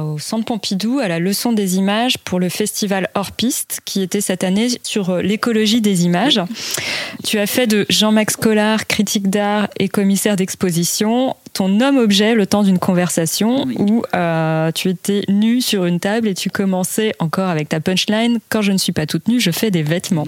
[0.06, 4.22] au Centre Pompidou à la leçon des images pour le festival Hors Piste qui était
[4.22, 6.42] cette année sur euh, l'écologie des images.
[7.26, 12.62] Tu as fait de Jean-Max Collard, critique d'art et commissaire d'exposition, ton homme-objet le temps
[12.62, 17.68] d'une conversation où euh, tu étais nu sur une table et tu commençais encore avec
[17.68, 18.38] ta punchline.
[18.50, 20.28] Quand je ne suis pas toute nue, je fais des vêtements.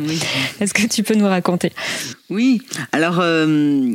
[0.60, 1.72] Est-ce que tu peux nous raconter?
[2.32, 3.20] Oui, alors.
[3.20, 3.94] Euh,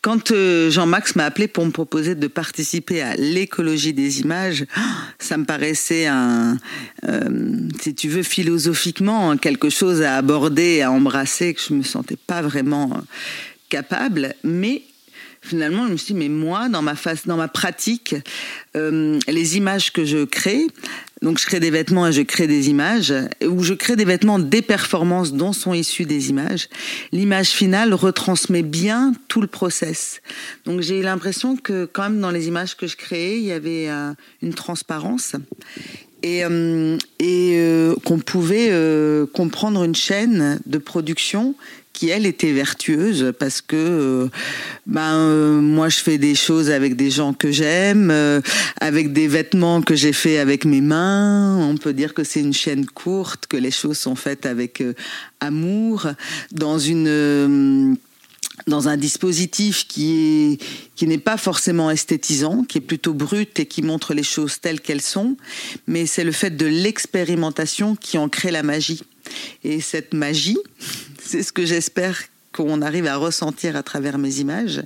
[0.00, 4.64] quand euh, Jean-Max m'a appelé pour me proposer de participer à l'écologie des images,
[5.18, 6.56] ça me paraissait un,
[7.80, 12.40] si tu veux, philosophiquement quelque chose à aborder, à embrasser que je me sentais pas
[12.40, 13.02] vraiment
[13.68, 14.82] capable, mais
[15.44, 18.16] finalement, je me suis dit, mais moi, dans ma face, dans ma pratique,
[18.76, 20.66] euh, les images que je crée,
[21.22, 23.12] donc je crée des vêtements et je crée des images,
[23.46, 26.68] ou je crée des vêtements des performances dont sont issues des images.
[27.12, 30.20] L'image finale retransmet bien tout le process.
[30.64, 33.52] Donc j'ai eu l'impression que quand même dans les images que je créais, il y
[33.52, 35.36] avait euh, une transparence
[36.22, 37.58] et, euh, et
[38.04, 38.72] qu'on pouvait
[39.32, 41.54] comprendre une chaîne de production
[41.94, 44.28] qui elle était vertueuse parce que euh,
[44.86, 48.42] ben euh, moi je fais des choses avec des gens que j'aime, euh,
[48.80, 51.56] avec des vêtements que j'ai fait avec mes mains.
[51.56, 54.82] On peut dire que c'est une chaîne courte, que les choses sont faites avec
[55.40, 56.08] amour,
[56.50, 57.96] dans une
[58.66, 60.62] dans un dispositif qui est
[60.96, 64.80] qui n'est pas forcément esthétisant, qui est plutôt brut et qui montre les choses telles
[64.80, 65.36] qu'elles sont,
[65.86, 69.02] mais c'est le fait de l'expérimentation qui en crée la magie.
[69.62, 70.58] Et cette magie,
[71.22, 74.82] c'est ce que j'espère qu'on arrive à ressentir à travers mes images.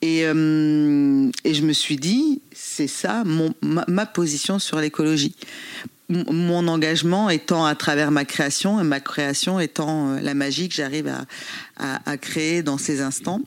[0.00, 5.34] Et, euh, et je me suis dit, c'est ça mon, ma, position sur l'écologie.
[6.10, 10.74] Mon engagement étant à travers ma création et ma création étant euh, la magie que
[10.74, 11.08] j'arrive
[11.76, 13.40] à, à, créer dans ces instants.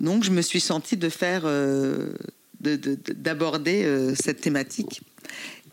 [0.00, 2.12] Donc je me suis sentie de faire, euh,
[2.60, 5.02] d'aborder cette thématique.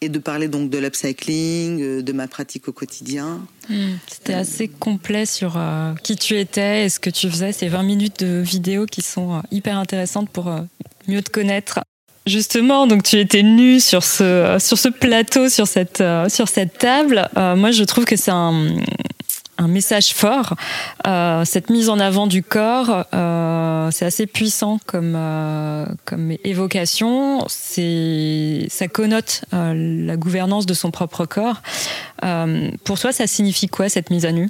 [0.03, 3.41] Et de parler donc de l'upcycling, de ma pratique au quotidien.
[3.69, 3.93] Hmm.
[4.07, 5.59] C'était assez complet sur
[6.03, 7.51] qui tu étais et ce que tu faisais.
[7.51, 10.53] Ces 20 minutes de vidéo qui sont hyper intéressantes pour
[11.07, 11.79] mieux te connaître.
[12.25, 17.29] Justement, donc tu étais nue sur ce sur ce plateau, sur cette sur cette table.
[17.35, 18.75] moi, je trouve que c'est un
[19.57, 20.55] un message fort.
[21.07, 27.45] Euh, cette mise en avant du corps, euh, c'est assez puissant comme euh, comme évocation.
[27.47, 31.61] Ça connote la gouvernance de son propre corps.
[32.83, 34.49] pour toi, ça signifie quoi cette mise à nu?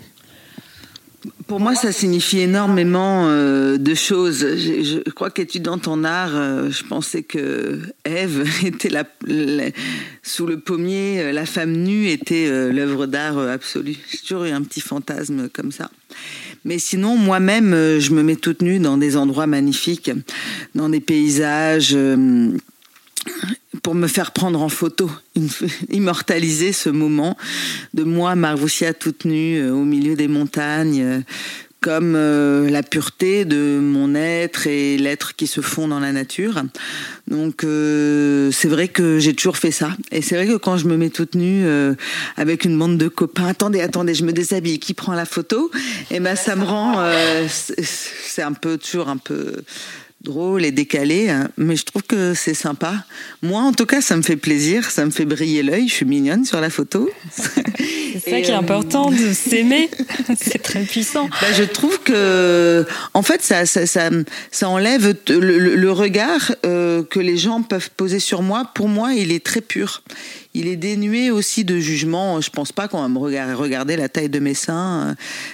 [1.48, 4.40] Pour moi, ça signifie énormément euh, de choses.
[4.40, 9.06] Je, je crois qu'étudiant en art, euh, je pensais que Ève était la,
[10.22, 13.96] sous le pommier, euh, la femme nue était l'œuvre d'art absolue.
[14.12, 15.90] J'ai toujours eu un petit fantasme comme ça.
[16.66, 20.12] Mais sinon, moi-même, je me mets toute nue dans des endroits magnifiques,
[20.76, 21.98] dans des paysages
[23.84, 25.12] pour me faire prendre en photo,
[25.92, 27.38] immortaliser ce moment
[27.94, 31.20] de moi, Marvoussia, toute nue euh, au milieu des montagnes, euh,
[31.82, 36.64] comme euh, la pureté de mon être et l'être qui se font dans la nature.
[37.28, 39.90] Donc c'est vrai que j'ai toujours fait ça.
[40.12, 41.66] Et c'est vrai que quand je me mets toute nue
[42.38, 45.72] avec une bande de copains, attendez, attendez, je me déshabille, qui prend la photo?
[46.10, 47.04] Et eh ben ça me rend,
[47.50, 49.54] c'est un peu toujours un peu
[50.24, 51.50] drôle et décalé, hein.
[51.58, 53.06] mais je trouve que c'est sympa.
[53.42, 55.88] Moi, en tout cas, ça me fait plaisir, ça me fait briller l'œil.
[55.88, 57.10] Je suis mignonne sur la photo.
[58.14, 59.90] C'est ça qui est important, de euh, s'aimer.
[60.38, 61.30] c'est très puissant.
[61.42, 64.12] Bah, je trouve que, en fait, ça, ça, ça,
[64.52, 68.70] ça enlève le, regard euh, que les gens peuvent poser sur moi.
[68.76, 70.04] Pour moi, il est très pur.
[70.54, 72.42] Il est dénué aussi de jugement.
[72.42, 75.14] Je pense pas qu'on va me regarder la taille de mes seins euh,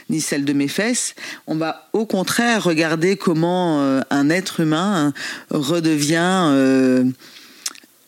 [0.10, 1.16] ni celle de mes fesses.
[1.48, 5.14] On va au contraire regarder comment un être humain
[5.50, 7.14] redevient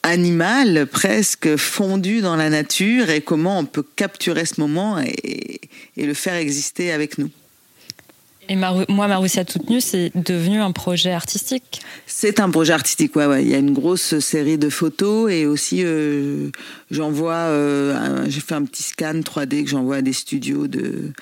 [0.03, 5.61] animal presque fondu dans la nature et comment on peut capturer ce moment et,
[5.97, 7.29] le faire exister avec nous.
[8.51, 11.81] Et moi, Maroussia toute nue, c'est devenu un projet artistique.
[12.05, 13.43] C'est un projet artistique, ouais, ouais.
[13.43, 16.49] Il y a une grosse série de photos et aussi euh,
[16.89, 21.13] j'envoie, euh, j'ai fait un petit scan 3D que j'envoie à des studios de,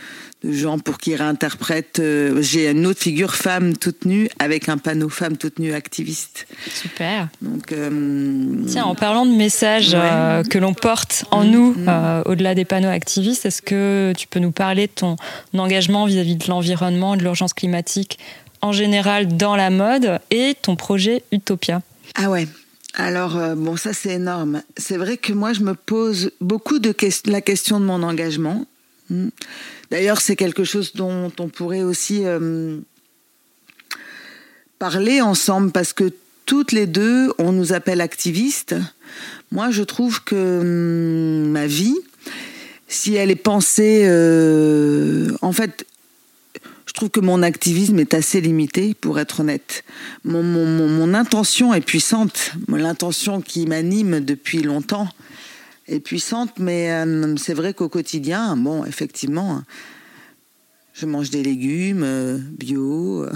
[0.44, 2.00] de gens pour qu'ils réinterprètent.
[2.00, 6.48] Euh, j'ai une autre figure femme toute nue avec un panneau femme toute nue activiste.
[6.74, 7.28] Super.
[7.42, 12.24] Donc, euh, Tiens, en parlant de messages euh, que l'on porte en mm, nous, mm.
[12.26, 15.18] au-delà des panneaux activistes, est-ce que tu peux nous parler de ton
[15.58, 18.18] engagement vis-à-vis de l'environnement, de l'urgence climatique
[18.62, 21.82] en général dans la mode et ton projet Utopia?
[22.16, 22.48] Ah ouais.
[22.96, 24.64] Alors, bon, ça c'est énorme.
[24.76, 26.94] C'est vrai que moi, je me pose beaucoup de
[27.26, 28.66] la question de mon engagement.
[29.10, 29.30] Mm.
[29.92, 32.80] D'ailleurs, c'est quelque chose dont on pourrait aussi euh,
[34.78, 36.12] parler ensemble parce que
[36.46, 38.76] toutes les deux, on nous appelle activistes.
[39.52, 41.98] Moi, je trouve que hum, ma vie,
[42.88, 45.86] si elle est pensée, euh, en fait,
[46.86, 49.84] je trouve que mon activisme est assez limité, pour être honnête.
[50.24, 55.08] Mon intention est puissante, l'intention qui m'anime depuis longtemps
[55.90, 59.64] est puissante, mais euh, c'est vrai qu'au quotidien, bon, effectivement,
[60.94, 63.26] je mange des légumes euh, bio.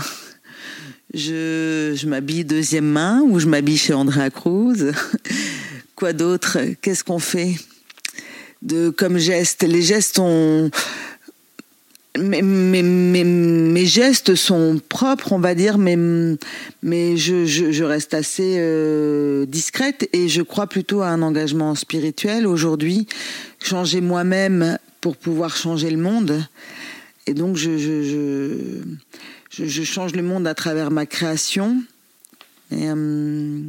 [1.15, 4.93] Je, je m'habille deuxième main ou je m'habille chez Andrea Cruz.
[5.95, 6.57] Quoi d'autre?
[6.81, 7.53] Qu'est-ce qu'on fait
[8.63, 10.71] de comme geste Les gestes ont
[12.17, 15.97] mes, mes, mes, gestes sont propres, on va dire, mais,
[16.83, 21.73] mais je, je, je reste assez euh, discrète et je crois plutôt à un engagement
[21.75, 23.07] spirituel aujourd'hui.
[23.59, 26.45] Changer moi-même pour pouvoir changer le monde.
[27.25, 31.81] Et donc, je, je, je, change le monde à travers ma création.
[32.73, 33.61] Euh,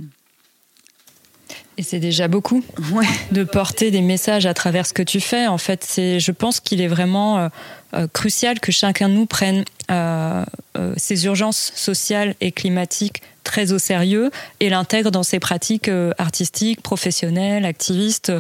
[1.77, 3.07] et c'est déjà beaucoup ouais.
[3.33, 5.47] de porter des messages à travers ce que tu fais.
[5.47, 7.49] En fait, c'est, je pense qu'il est vraiment euh,
[7.95, 10.45] euh, crucial que chacun de nous prenne euh,
[10.77, 16.81] euh, ces urgences sociales et climatiques très au sérieux et l'intègre dans ses pratiques artistiques,
[16.81, 18.33] professionnelles, activistes,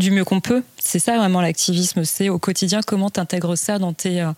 [0.00, 0.64] du mieux qu'on peut.
[0.80, 4.28] C'est ça vraiment l'activisme, c'est au quotidien comment tu intègres ça dans, tes,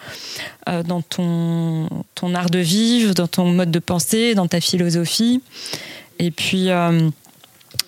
[0.66, 5.40] dans ton, ton art de vivre, dans ton mode de pensée, dans ta philosophie.
[6.18, 6.68] Et puis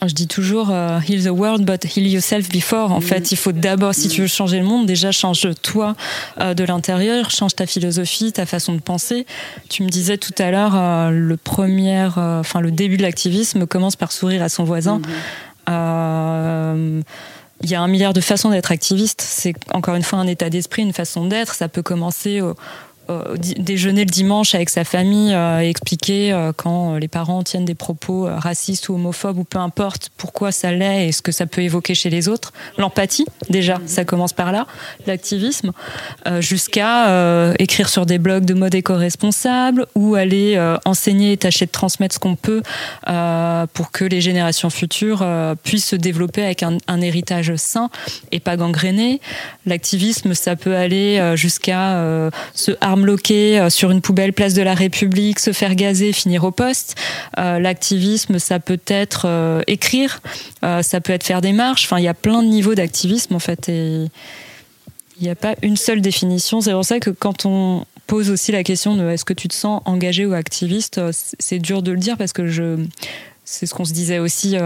[0.09, 2.93] je dis toujours euh, heal the world but heal yourself before.
[2.93, 5.95] En fait, il faut d'abord, si tu veux changer le monde, déjà change toi
[6.41, 9.27] euh, de l'intérieur, change ta philosophie, ta façon de penser.
[9.69, 13.97] Tu me disais tout à l'heure, euh, le premier, enfin le début de l'activisme commence
[13.97, 15.01] par sourire à son voisin.
[15.69, 17.03] Mm-hmm.
[17.62, 19.21] il y a un milliard de façons d'être activiste.
[19.21, 21.55] C'est encore une fois un état d'esprit, une façon d'être.
[21.55, 22.55] Ça peut commencer au,
[23.59, 28.88] déjeuner le dimanche avec sa famille et expliquer quand les parents tiennent des propos racistes
[28.88, 32.11] ou homophobes ou peu importe pourquoi ça l'est et ce que ça peut évoquer chez
[32.11, 32.53] les autres.
[32.79, 33.88] L'empathie, déjà, mhm.
[33.88, 34.66] ça commence par là.
[35.07, 35.72] L'activisme,
[36.40, 42.14] jusqu'à écrire sur des blogs de mode éco-responsable ou aller enseigner et tâcher de transmettre
[42.14, 42.62] ce qu'on peut
[43.72, 45.25] pour que les générations futures
[45.62, 47.90] puissent se développer avec un, un héritage sain
[48.31, 49.20] et pas gangréné.
[49.66, 54.62] L'activisme, ça peut aller euh, jusqu'à euh, se armloquer euh, sur une poubelle place de
[54.62, 56.97] la République, se faire gazer, finir au poste.
[57.37, 60.21] L'activisme, ça peut être écrire,
[60.62, 61.85] ça peut être faire des marches.
[61.85, 63.69] Enfin, il y a plein de niveaux d'activisme en fait.
[63.69, 64.07] Et
[65.19, 66.61] il n'y a pas une seule définition.
[66.61, 69.55] C'est pour ça que quand on pose aussi la question de est-ce que tu te
[69.55, 72.85] sens engagé ou activiste, c'est dur de le dire parce que je,
[73.45, 74.57] c'est ce qu'on se disait aussi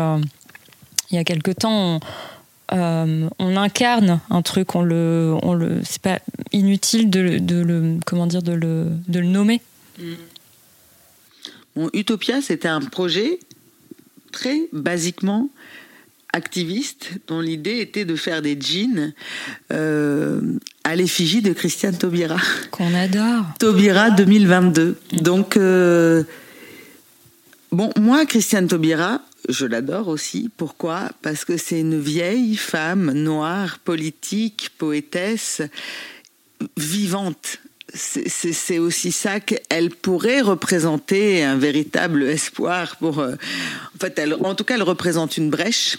[1.11, 2.01] il y a quelque temps.
[2.73, 6.19] Euh, on incarne un truc, on le, on le, c'est pas
[6.53, 9.61] inutile de, le, comment dire, de le, de le nommer.
[11.93, 13.39] Utopia, c'était un projet
[14.33, 15.49] très basiquement
[16.33, 19.15] activiste dont l'idée était de faire des jeans
[19.73, 20.41] euh,
[20.85, 22.37] à l'effigie de Christiane Taubira.
[22.71, 23.45] Qu'on adore.
[23.59, 24.99] Taubira 2022.
[25.23, 26.25] Donc, euh,
[27.73, 30.51] bon, moi, Christiane Taubira, je l'adore aussi.
[30.57, 31.11] Pourquoi?
[31.23, 35.63] Parce que c'est une vieille femme noire, politique, poétesse,
[36.77, 37.59] vivante.
[37.95, 43.21] C'est aussi ça qu'elle pourrait représenter un véritable espoir pour.
[43.21, 43.35] Euh,
[43.95, 45.99] en fait, elle, en tout cas, elle représente une brèche.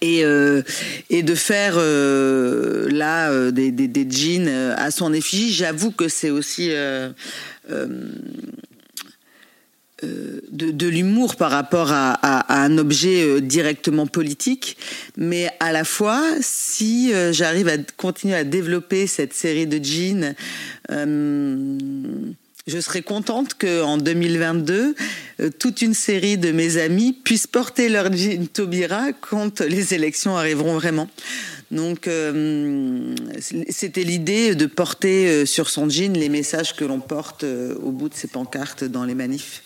[0.00, 0.62] Et, euh,
[1.08, 6.72] et de faire euh, là des, des, jeans à son effigie, j'avoue que c'est aussi
[10.04, 14.76] euh, de, l'humour par rapport à, un objet euh, directement politique,
[15.16, 20.36] mais à la fois, si euh, j'arrive à continuer à développer cette série de jeans,
[20.88, 24.94] je serais contente qu'en 2022,
[25.58, 30.74] toute une série de mes amis puissent porter leur jean Taubira quand les élections arriveront
[30.74, 31.08] vraiment.
[31.70, 32.08] Donc,
[33.70, 38.14] c'était l'idée de porter sur son jean les messages que l'on porte au bout de
[38.14, 39.62] ses pancartes dans les manifs.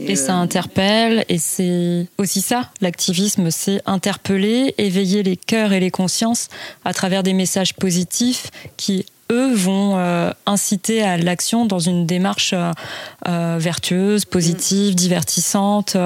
[0.00, 5.80] Et, ça euh, interpelle, et c'est aussi ça, l'activisme, c'est interpeller, éveiller les cœurs et
[5.80, 6.48] les consciences
[6.84, 12.54] à travers des messages positifs qui, eux, vont euh, inciter à l'action dans une démarche
[12.54, 15.96] euh, vertueuse, positive, divertissante.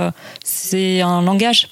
[0.44, 1.68] C'est un langage.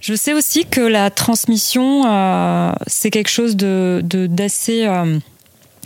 [0.00, 2.02] Je sais aussi que la transmission,
[2.86, 4.86] c'est quelque chose de d'assez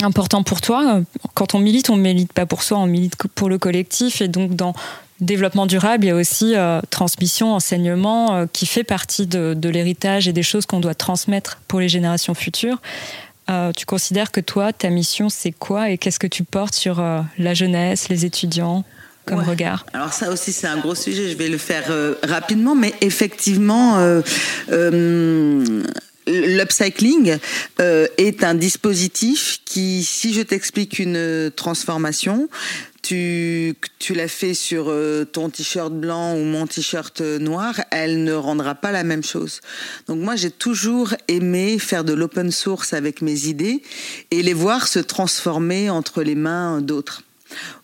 [0.04, 1.00] important pour toi.
[1.34, 4.20] Quand on milite, on milite pas pour soi, on milite pour le collectif.
[4.20, 4.74] Et donc, dans
[5.20, 10.28] développement durable, il y a aussi euh, transmission, enseignement, euh, qui fait partie de, l'héritage
[10.28, 12.80] et des choses qu'on doit transmettre pour les générations futures.
[13.50, 17.02] Euh, tu considères que toi, ta mission, c'est quoi et qu'est-ce que tu portes sur
[17.38, 18.84] la jeunesse, les étudiants
[19.24, 19.84] comme regard?
[19.92, 21.30] Alors ça aussi, c'est un gros sujet.
[21.30, 21.84] Je vais le faire
[22.22, 23.98] rapidement, mais effectivement
[26.28, 27.38] L'upcycling
[27.80, 32.48] euh, est un dispositif qui, si je t'explique une transformation,
[33.02, 38.34] tu, tu l'as fait sur euh, ton t-shirt blanc ou mon t-shirt noir, elle ne
[38.34, 39.60] rendra pas la même chose.
[40.06, 43.82] Donc moi, j'ai toujours aimé faire de l'open source avec mes idées
[44.30, 47.22] et les voir se transformer entre les mains d'autres.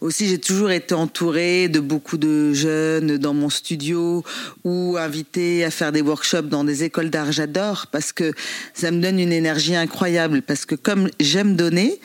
[0.00, 4.22] Aussi, j'ai toujours été entourée de beaucoup de jeunes dans mon studio
[4.64, 7.33] ou invitée à faire des workshops dans des écoles d'art.
[7.33, 8.33] J'adore parce que
[8.74, 10.42] ça me donne une énergie incroyable.
[10.42, 12.00] Parce que comme j'aime donner,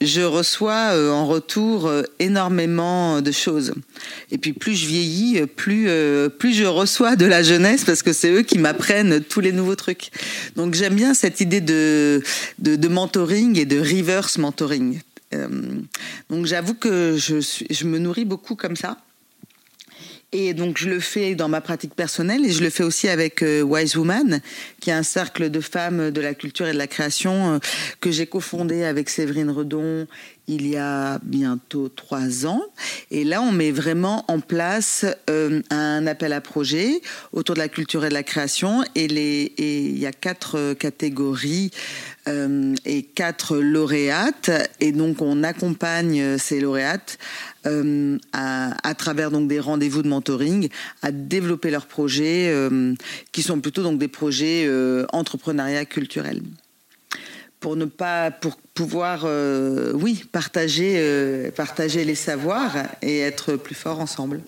[0.00, 3.72] je reçois euh, en retour euh, énormément de choses.
[4.30, 8.12] Et puis plus je vieillis, plus euh, plus je reçois de la jeunesse parce que
[8.12, 10.10] c'est eux qui m'apprennent tous les nouveaux trucs.
[10.54, 12.22] Donc j'aime bien cette idée de,
[12.58, 15.00] de mentoring et de reverse mentoring.
[15.34, 15.48] Euh,
[16.30, 18.98] donc j'avoue que je, me nourris beaucoup comme ça.
[20.32, 23.42] Et donc je le fais dans ma pratique personnelle et je le fais aussi avec
[23.42, 24.40] euh, Wise Woman,
[24.80, 27.58] qui est un cercle de femmes de la culture et de la création euh,
[28.00, 30.06] que j'ai cofondé avec Séverine Redon
[30.48, 32.62] il y a bientôt trois ans.
[33.10, 37.00] Et là, on met vraiment en place euh, un appel à projet
[37.32, 38.84] autour de la culture et de la création.
[38.94, 39.06] Et,
[39.58, 41.70] il y a quatre catégories
[42.28, 44.50] euh, et quatre lauréates.
[44.80, 47.18] Et donc, on accompagne ces lauréates
[47.66, 50.68] euh, à, à, travers donc des rendez-vous de mentoring
[51.02, 52.52] à développer leurs projets
[53.32, 54.70] qui sont plutôt donc des projets
[55.12, 56.42] entrepreneuriat culturel
[57.60, 63.74] pour ne pas pour pouvoir euh, oui partager euh, partager les savoirs et être plus
[63.74, 64.40] forts ensemble.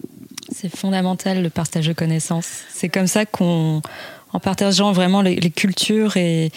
[0.55, 2.63] C'est fondamental le partage de connaissances.
[2.71, 3.83] C'est comme ça qu'on
[4.33, 6.51] en partageant vraiment les, les cultures et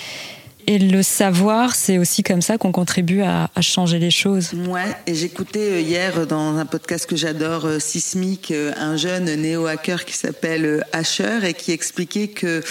[0.72, 4.52] et le savoir, c'est aussi comme ça qu'on contribue à, changer les choses.
[4.70, 10.86] Ouais, et j'écoutais hier dans un podcast que j'adore, Sismique, un jeune néo-hacker qui s'appelle
[10.94, 12.64] Asher et qui expliquait que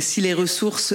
[0.00, 0.94] si les ressources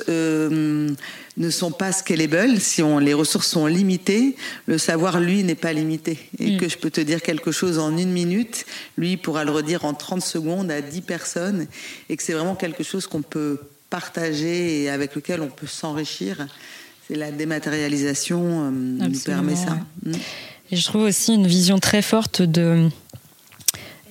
[1.37, 4.35] ne sont pas scalable, si on, les ressources sont limitées,
[4.67, 6.17] le savoir, lui, n'est pas limité.
[6.39, 6.57] Et mm.
[6.57, 8.65] que je peux te dire quelque chose en une minute,
[8.97, 11.67] lui pourra le redire en 30 secondes à 10 personnes,
[12.09, 13.59] et que c'est vraiment quelque chose qu'on peut
[13.93, 16.47] partager et avec lequel on peut s'enrichir.
[17.07, 19.77] C'est la dématérialisation euh, nous permet ça.
[20.03, 20.13] Mm.
[20.71, 22.89] Et je trouve aussi une vision très forte de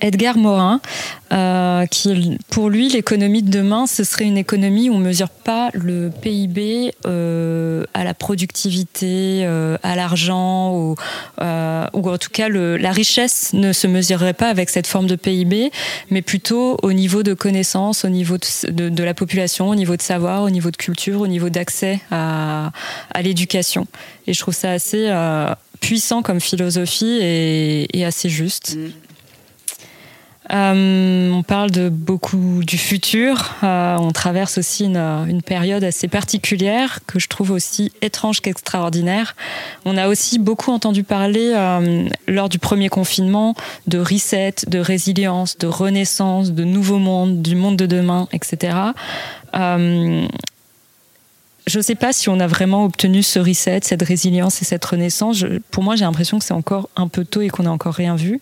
[0.03, 0.81] Edgar Morin,
[1.33, 5.71] euh, qui pour lui l'économie de demain, ce serait une économie où on mesure pas
[5.75, 10.97] le PIB euh, à la productivité, euh, à l'argent, ou,
[11.41, 15.15] ou en tout cas le, la richesse ne se mesurerait pas avec cette forme de
[15.15, 15.71] PIB,
[16.11, 20.03] mais plutôt au niveau de connaissances, au niveau de, de, la population, au niveau de
[20.03, 22.73] savoir, au niveau de culture, au niveau d'accès à,
[23.15, 23.87] à l'éducation.
[24.27, 25.09] Et je trouve ça assez
[25.81, 28.77] puissant comme philosophie et, et assez juste.
[28.77, 28.91] Mm.
[30.53, 33.55] Euh, on parle de beaucoup du futur.
[33.63, 39.35] Euh, on traverse aussi une, période assez particulière que je trouve aussi étrange qu'extraordinaire.
[39.85, 43.55] On a aussi beaucoup entendu parler euh, lors du premier confinement
[43.87, 48.93] de reset, de résilience, de renaissance, de nouveau monde, du monde de demain, etc
[51.67, 54.85] je ne sais pas si on a vraiment obtenu ce reset, cette résilience et cette
[54.85, 55.45] renaissance.
[55.71, 58.17] pour moi, j'ai l'impression que c'est encore un peu tôt et qu'on n'a encore rien
[58.17, 58.41] vu.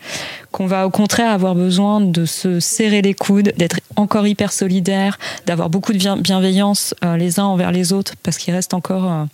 [0.53, 5.19] Qu'on va au contraire avoir besoin de se serrer les coudes, d'être encore hyper solidaire,
[5.47, 9.25] d'avoir beaucoup de bienveillance euh, les uns envers les autres, parce qu'il reste encore, euh,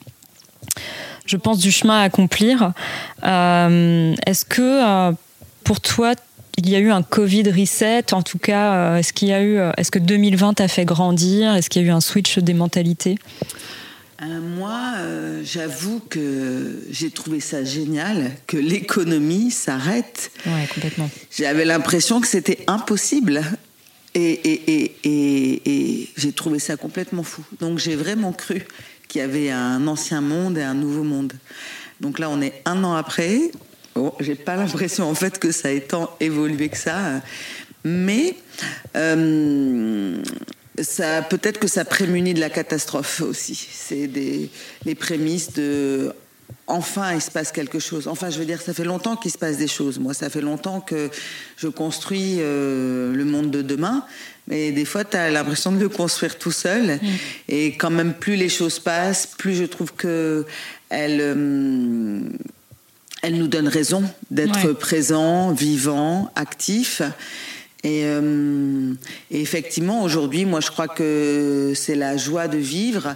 [1.24, 2.72] je pense, du chemin à accomplir.
[3.24, 5.14] Euh, est-ce que
[5.62, 6.14] pour toi,
[6.56, 9.58] il y a eu un Covid reset En tout cas, est-ce qu'il y a eu,
[9.76, 11.54] est-ce que 2020 t'a fait grandir?
[11.54, 13.16] Est-ce qu'il y a eu un switch des mentalités?
[14.22, 20.30] Euh, moi, euh, j'avoue que j'ai trouvé ça génial que l'économie s'arrête.
[20.46, 21.10] Ouais, complètement.
[21.36, 23.42] J'avais l'impression que c'était impossible.
[24.14, 27.44] Et, et, et, et j'ai trouvé ça complètement fou.
[27.60, 28.62] Donc j'ai vraiment cru
[29.08, 31.34] qu'il y avait un ancien monde et un nouveau monde.
[32.00, 33.50] Donc là, on est un an après.
[33.96, 37.22] Bon, j'ai pas l'impression en fait que ça ait tant évolué que ça.
[37.82, 38.36] Mais
[38.94, 40.22] euh,
[40.78, 43.54] ça peut-être que ça prémunit de la catastrophe aussi.
[43.72, 44.50] C'est des
[44.84, 46.12] les prémices de
[46.66, 48.06] enfin il se passe quelque chose.
[48.06, 49.98] Enfin, je veux dire, ça fait longtemps qu'il se passe des choses.
[49.98, 51.08] Moi, ça fait longtemps que
[51.56, 54.04] je construis euh, le monde de demain.
[54.48, 56.96] Mais des fois, tu as l'impression de le construire tout seul.
[56.96, 57.00] Mm.
[57.48, 60.44] Et quand même, plus les choses passent, plus je trouve que
[60.88, 62.20] elles, euh,
[63.34, 67.02] nous donnent raison d'être présents, vivants, actifs.
[67.84, 68.94] Euh,
[69.30, 73.14] et, effectivement, aujourd'hui, moi, je crois que c'est la joie de vivre,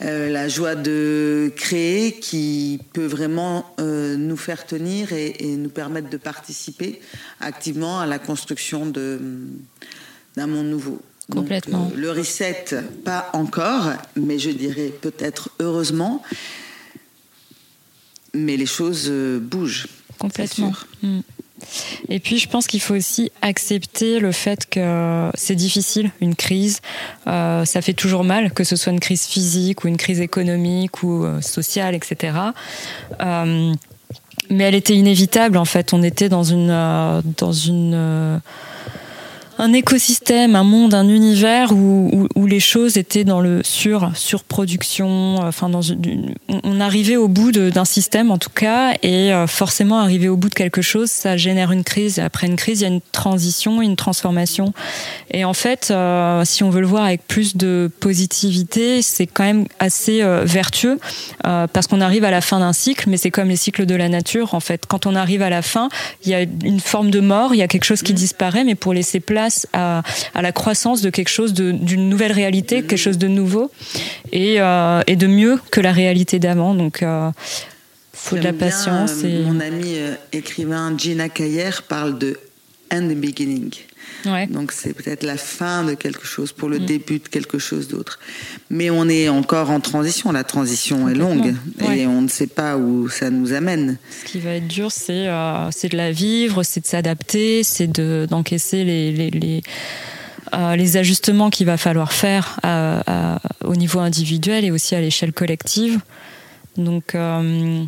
[0.00, 6.08] euh, la joie de créer qui peut vraiment euh, nous faire tenir et, nous permettre
[6.10, 7.00] de participer
[7.40, 11.00] activement à la construction d'un monde nouveau.
[11.30, 11.90] Complètement.
[11.96, 12.66] le reset,
[13.04, 16.22] pas encore, mais je dirais peut-être heureusement.
[18.34, 19.86] Mais les choses bougent.
[20.18, 20.72] Complètement.
[21.02, 21.20] Mm.
[22.08, 26.80] Et puis, je pense qu'il faut aussi accepter le fait que c'est difficile, une crise.
[27.26, 31.02] Euh, ça fait toujours mal, que ce soit une crise physique ou une crise économique
[31.02, 32.36] ou euh, sociale, etc.
[33.20, 33.72] Euh,
[34.50, 35.92] mais elle était inévitable, en fait.
[35.92, 38.40] On était dans une, dans une
[39.62, 45.36] un écosystème, un monde, un univers où, où, les choses étaient dans le sur surproduction.
[45.36, 46.34] Enfin, dans une,
[46.64, 50.48] on arrivait au bout d'un système en tout cas, et euh, forcément arriver au bout
[50.48, 52.18] de quelque chose, ça génère une crise.
[52.18, 54.74] Et après une crise, il y a une transition, une transformation.
[55.30, 59.44] Et en fait, euh, si on veut le voir avec plus de positivité, c'est quand
[59.44, 60.98] même assez euh, vertueux
[61.72, 64.08] parce qu'on arrive à la fin d'un cycle, mais c'est comme les cycles de la
[64.08, 64.54] nature.
[64.54, 65.88] En fait, quand on arrive à la fin,
[66.24, 68.74] il y a une forme de mort, il y a quelque chose qui disparaît, mais
[68.74, 70.02] pour laisser place à,
[70.34, 73.70] la croissance de quelque chose, d'une nouvelle réalité, quelque chose de nouveau
[74.32, 76.74] et, euh, et de mieux que la réalité d'avant.
[76.74, 77.30] Donc, euh,
[78.12, 79.24] faut de la patience.
[79.24, 79.44] Euh, et...
[79.44, 79.96] Mon ami
[80.32, 82.38] écrivain Gina Kayer parle de
[82.92, 83.72] end the beginning.
[84.50, 86.86] Donc c'est peut-être la fin de quelque chose pour le mm.
[86.86, 88.18] début de quelque chose d'autre.
[88.70, 90.30] Mais on est encore en transition.
[90.32, 93.98] La transition est longue et on ne sait pas où ça nous amène.
[94.24, 98.84] Ce qui va être dur, c'est euh, de la vivre, c'est de s'adapter, c'est d'encaisser
[98.84, 99.62] les, les, les
[100.54, 102.60] euh, les ajustements qu'il va falloir faire
[103.64, 106.00] au niveau individuel et aussi à l'échelle collective.
[106.76, 107.84] Donc, euh,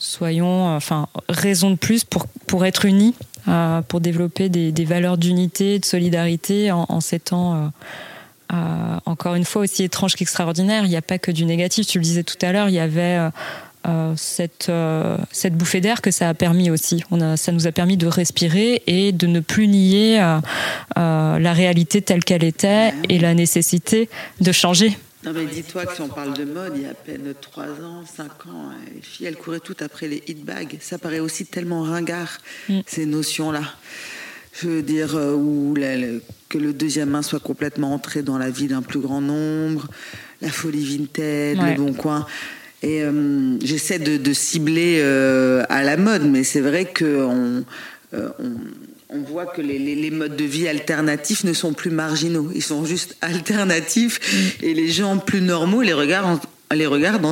[0.00, 3.14] soyons, enfin, raison de plus pour, pour être unis
[3.48, 7.66] euh, pour développer des, valeurs d'unité, de solidarité en, ces temps euh,
[8.52, 10.84] euh, encore une fois aussi étrange qu'extraordinaire.
[10.84, 11.86] Il n'y a pas que du négatif.
[11.86, 13.30] Tu le disais tout à l'heure, il y avait
[13.86, 14.70] euh, cette,
[15.30, 17.02] cette bouffée d'air que ça a permis aussi.
[17.10, 20.18] On a, ça nous a permis de respirer et de ne plus nier
[20.96, 24.98] la réalité telle qu'elle était et la nécessité de changer.
[25.24, 27.64] Non mais dis-toi que si on parle de mode, il y a à peine 3
[27.64, 30.78] ans, 5 ans, les filles, elles couraient toutes après les hit bags.
[30.80, 32.38] Ça paraît aussi tellement ringard,
[32.70, 32.80] mm.
[32.86, 33.62] ces notions-là.
[34.54, 36.18] Je veux dire, euh,
[36.48, 39.88] que le deuxième main soit complètement entré dans la vie d'un plus grand nombre,
[40.40, 42.26] la folie vintage, le bon coin.
[42.82, 47.62] Et euh, j'essaie de, cibler euh, à la mode, mais c'est vrai qu'on
[48.12, 48.24] on
[49.18, 54.56] voit que les, modes de vie alternatifs ne sont plus marginaux, ils sont juste alternatifs
[54.62, 56.40] et les gens plus normaux les regardent,
[56.72, 57.24] les regardent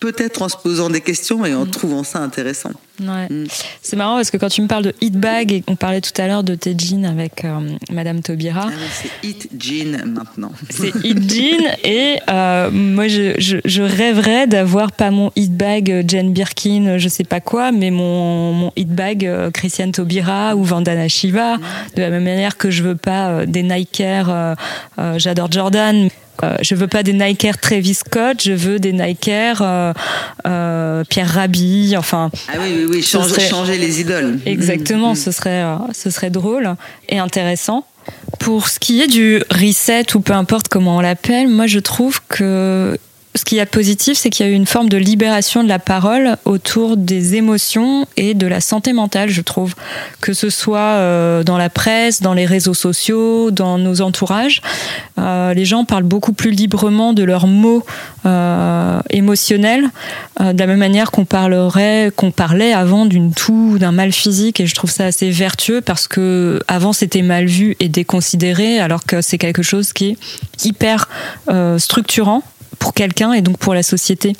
[0.00, 1.70] peut-être en se posant des questions et en mm.
[1.70, 2.72] trouvant ça intéressant.
[2.98, 3.44] Mm.
[3.82, 6.18] C'est marrant parce que quand tu me parles de hit bag et on parlait tout
[6.20, 8.68] à l'heure de tes jeans avec euh, Madame Taubira.
[8.68, 10.52] Ah c'est hit jean maintenant.
[10.70, 16.02] C'est hit jean et euh, moi je, je, rêverais d'avoir pas mon hit bag euh,
[16.06, 21.08] Jane Birkin, je sais pas quoi, mais mon, mon hit bag Christiane Taubira ou Vandana
[21.08, 21.56] Shiva.
[21.96, 24.56] De la même manière que je veux pas des Nike Air,
[25.16, 26.08] j'adore Jordan.
[26.42, 29.92] Euh, je veux pas des Nike Air Travis Scott, je veux des Nike Air euh,
[30.46, 32.30] euh, Pierre Rabhi, enfin.
[32.48, 34.38] Ah oui, oui, oui, changer, changer les idoles.
[34.46, 35.16] Exactement, mm.
[35.16, 36.74] ce serait, ce serait drôle
[37.08, 37.84] et intéressant.
[38.38, 42.20] Pour ce qui est du reset ou peu importe comment on l'appelle, moi je trouve
[42.28, 42.98] que
[43.36, 45.78] ce qui est positif, c'est qu'il y a eu une forme de libération de la
[45.78, 49.76] parole autour des émotions et de la santé mentale, je trouve.
[50.20, 54.62] Que ce soit euh, dans la presse, dans les réseaux sociaux, dans nos entourages,
[55.18, 57.84] euh, les gens parlent beaucoup plus librement de leurs mots
[58.26, 59.88] euh, émotionnels,
[60.40, 64.58] de la même manière qu'on parlerait, qu'on parlait avant d'une toux, d'un mal physique.
[64.58, 69.04] Et je trouve ça assez vertueux parce que avant c'était mal vu et déconsidéré, alors
[69.04, 71.08] que c'est quelque chose qui est hyper
[71.78, 72.42] structurant
[72.80, 74.34] pour quelqu'un et donc pour la société.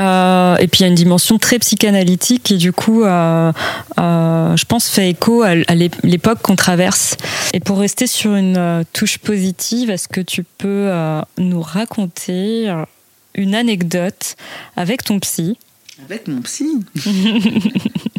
[0.00, 3.52] Euh, et puis il y a une dimension très psychanalytique qui du coup, euh,
[3.98, 7.16] euh, je pense, fait écho à, l'époque qu'on traverse.
[7.52, 10.90] Et pour rester sur une touche positive, est-ce que tu peux
[11.36, 12.72] nous raconter
[13.34, 14.36] une anecdote
[14.76, 15.58] avec ton psy?
[16.04, 16.84] Avec mon psy?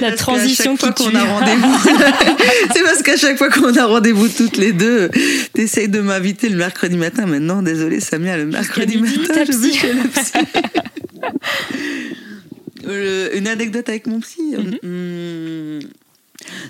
[0.00, 1.78] la transition qui qu'on a rendez-vous.
[2.74, 5.10] c'est parce qu'à chaque fois qu'on a rendez-vous toutes les deux,
[5.52, 7.26] t'essayes de m'inviter le mercredi matin.
[7.26, 10.32] Maintenant, désolé Samia, le mercredi matin, je vais chez le psy.
[13.34, 14.54] une anecdote avec mon psy.
[14.56, 14.78] Mm-hmm.
[14.82, 15.80] Hmm.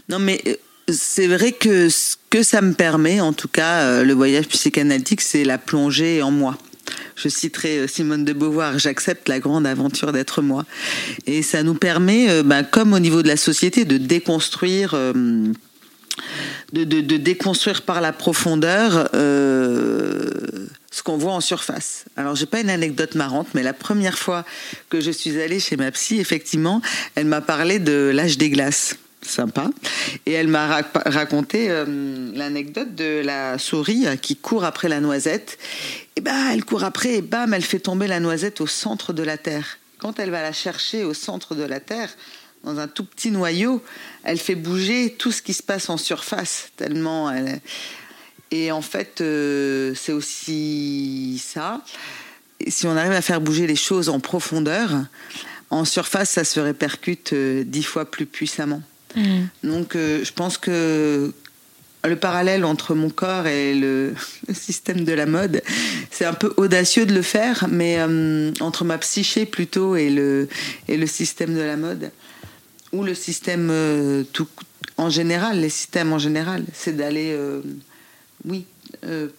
[0.09, 0.55] Non, mais euh,
[0.89, 5.21] c'est vrai que ce que ça me permet, en tout cas, euh, le voyage psychanalytique,
[5.21, 6.59] c'est la plongée en moi.
[7.17, 10.65] Je citerai euh, Simone de Beauvoir, j'accepte la grande aventure d'être moi.
[11.27, 14.95] Et ça nous permet, euh, bah, comme au niveau de la société, de déconstruire.
[14.95, 15.13] Euh,
[16.73, 16.85] de,
[17.17, 22.05] déconstruire par la profondeur ce qu'on voit en surface.
[22.17, 24.45] Alors, j'ai pas une anecdote marrante, mais la première fois
[24.89, 26.81] que je suis allée chez ma psy, effectivement,
[27.15, 29.71] elle m'a parlé de l'âge des glaces sympa.
[30.27, 31.69] Et elle m'a raconté
[32.35, 35.59] l'anecdote de la souris qui court après la noisette
[36.17, 39.23] et ben elle court après et bam, elle fait tomber la noisette au centre de
[39.23, 39.79] la terre.
[39.99, 42.11] Quand elle va la chercher au centre de la terre,
[42.65, 43.83] dans un tout petit noyau,
[44.25, 47.61] elle fait bouger tout ce qui se passe en surface, tellement elle...
[48.55, 51.81] Et en fait, euh, c'est aussi ça.
[52.69, 54.91] si on arrive à faire bouger les choses en profondeur,
[55.71, 58.83] en surface, ça se répercute euh, dix fois plus puissamment.
[59.17, 59.45] Mmh.
[59.65, 61.33] Donc, euh, je pense que
[62.05, 64.15] le parallèle entre mon corps et le,
[64.53, 65.63] système de la mode,
[66.11, 70.49] c'est un peu audacieux de le faire, mais euh, entre ma psyché plutôt et le,
[70.89, 72.11] et le système de la mode,
[72.93, 74.49] ou le système euh, tout,
[74.97, 77.37] en général, les systèmes en général, c'est d'aller,
[78.45, 78.67] oui,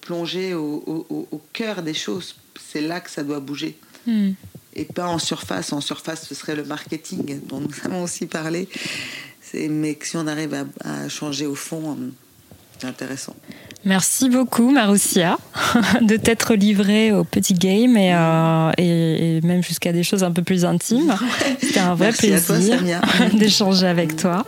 [0.02, 2.36] plonger au, au, cœur des choses.
[2.60, 3.78] C'est là que ça doit bouger.
[4.08, 4.32] Hmm.
[4.76, 5.72] Et pas en surface.
[5.72, 8.68] En surface, ce serait le marketing dont nous avons aussi parlé.
[9.54, 11.98] Mais si on arrive à, à changer au fond,
[12.86, 13.36] intéressant.
[13.86, 15.38] Merci beaucoup, Maroussia,
[16.02, 20.44] de t'être livrée au petit game et, euh, et, même jusqu'à des choses un peu
[20.44, 21.14] plus intimes.
[21.62, 22.82] C'était un vrai plaisir
[23.34, 24.46] d'échanger avec toi.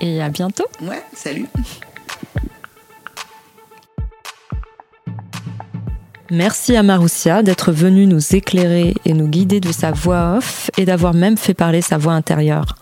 [0.00, 0.66] Et à bientôt.
[0.82, 1.46] Ouais, salut.
[6.30, 10.84] Merci à Maroussia d'être venue nous éclairer et nous guider de sa voix off et
[10.84, 12.74] d'avoir même fait parler sa voix intérieure.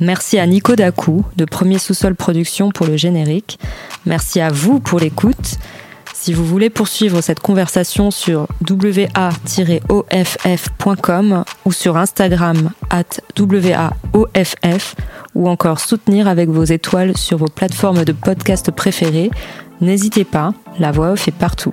[0.00, 3.58] Merci à Nico Dacou de Premier Sous-Sol Production pour le générique.
[4.06, 5.58] Merci à vous pour l'écoute.
[6.12, 8.46] Si vous voulez poursuivre cette conversation sur
[9.90, 13.04] wa-off.com ou sur Instagram at
[14.12, 14.96] waoff
[15.34, 19.30] ou encore soutenir avec vos étoiles sur vos plateformes de podcast préférées,
[19.80, 21.72] N'hésitez pas, la voix off est partout.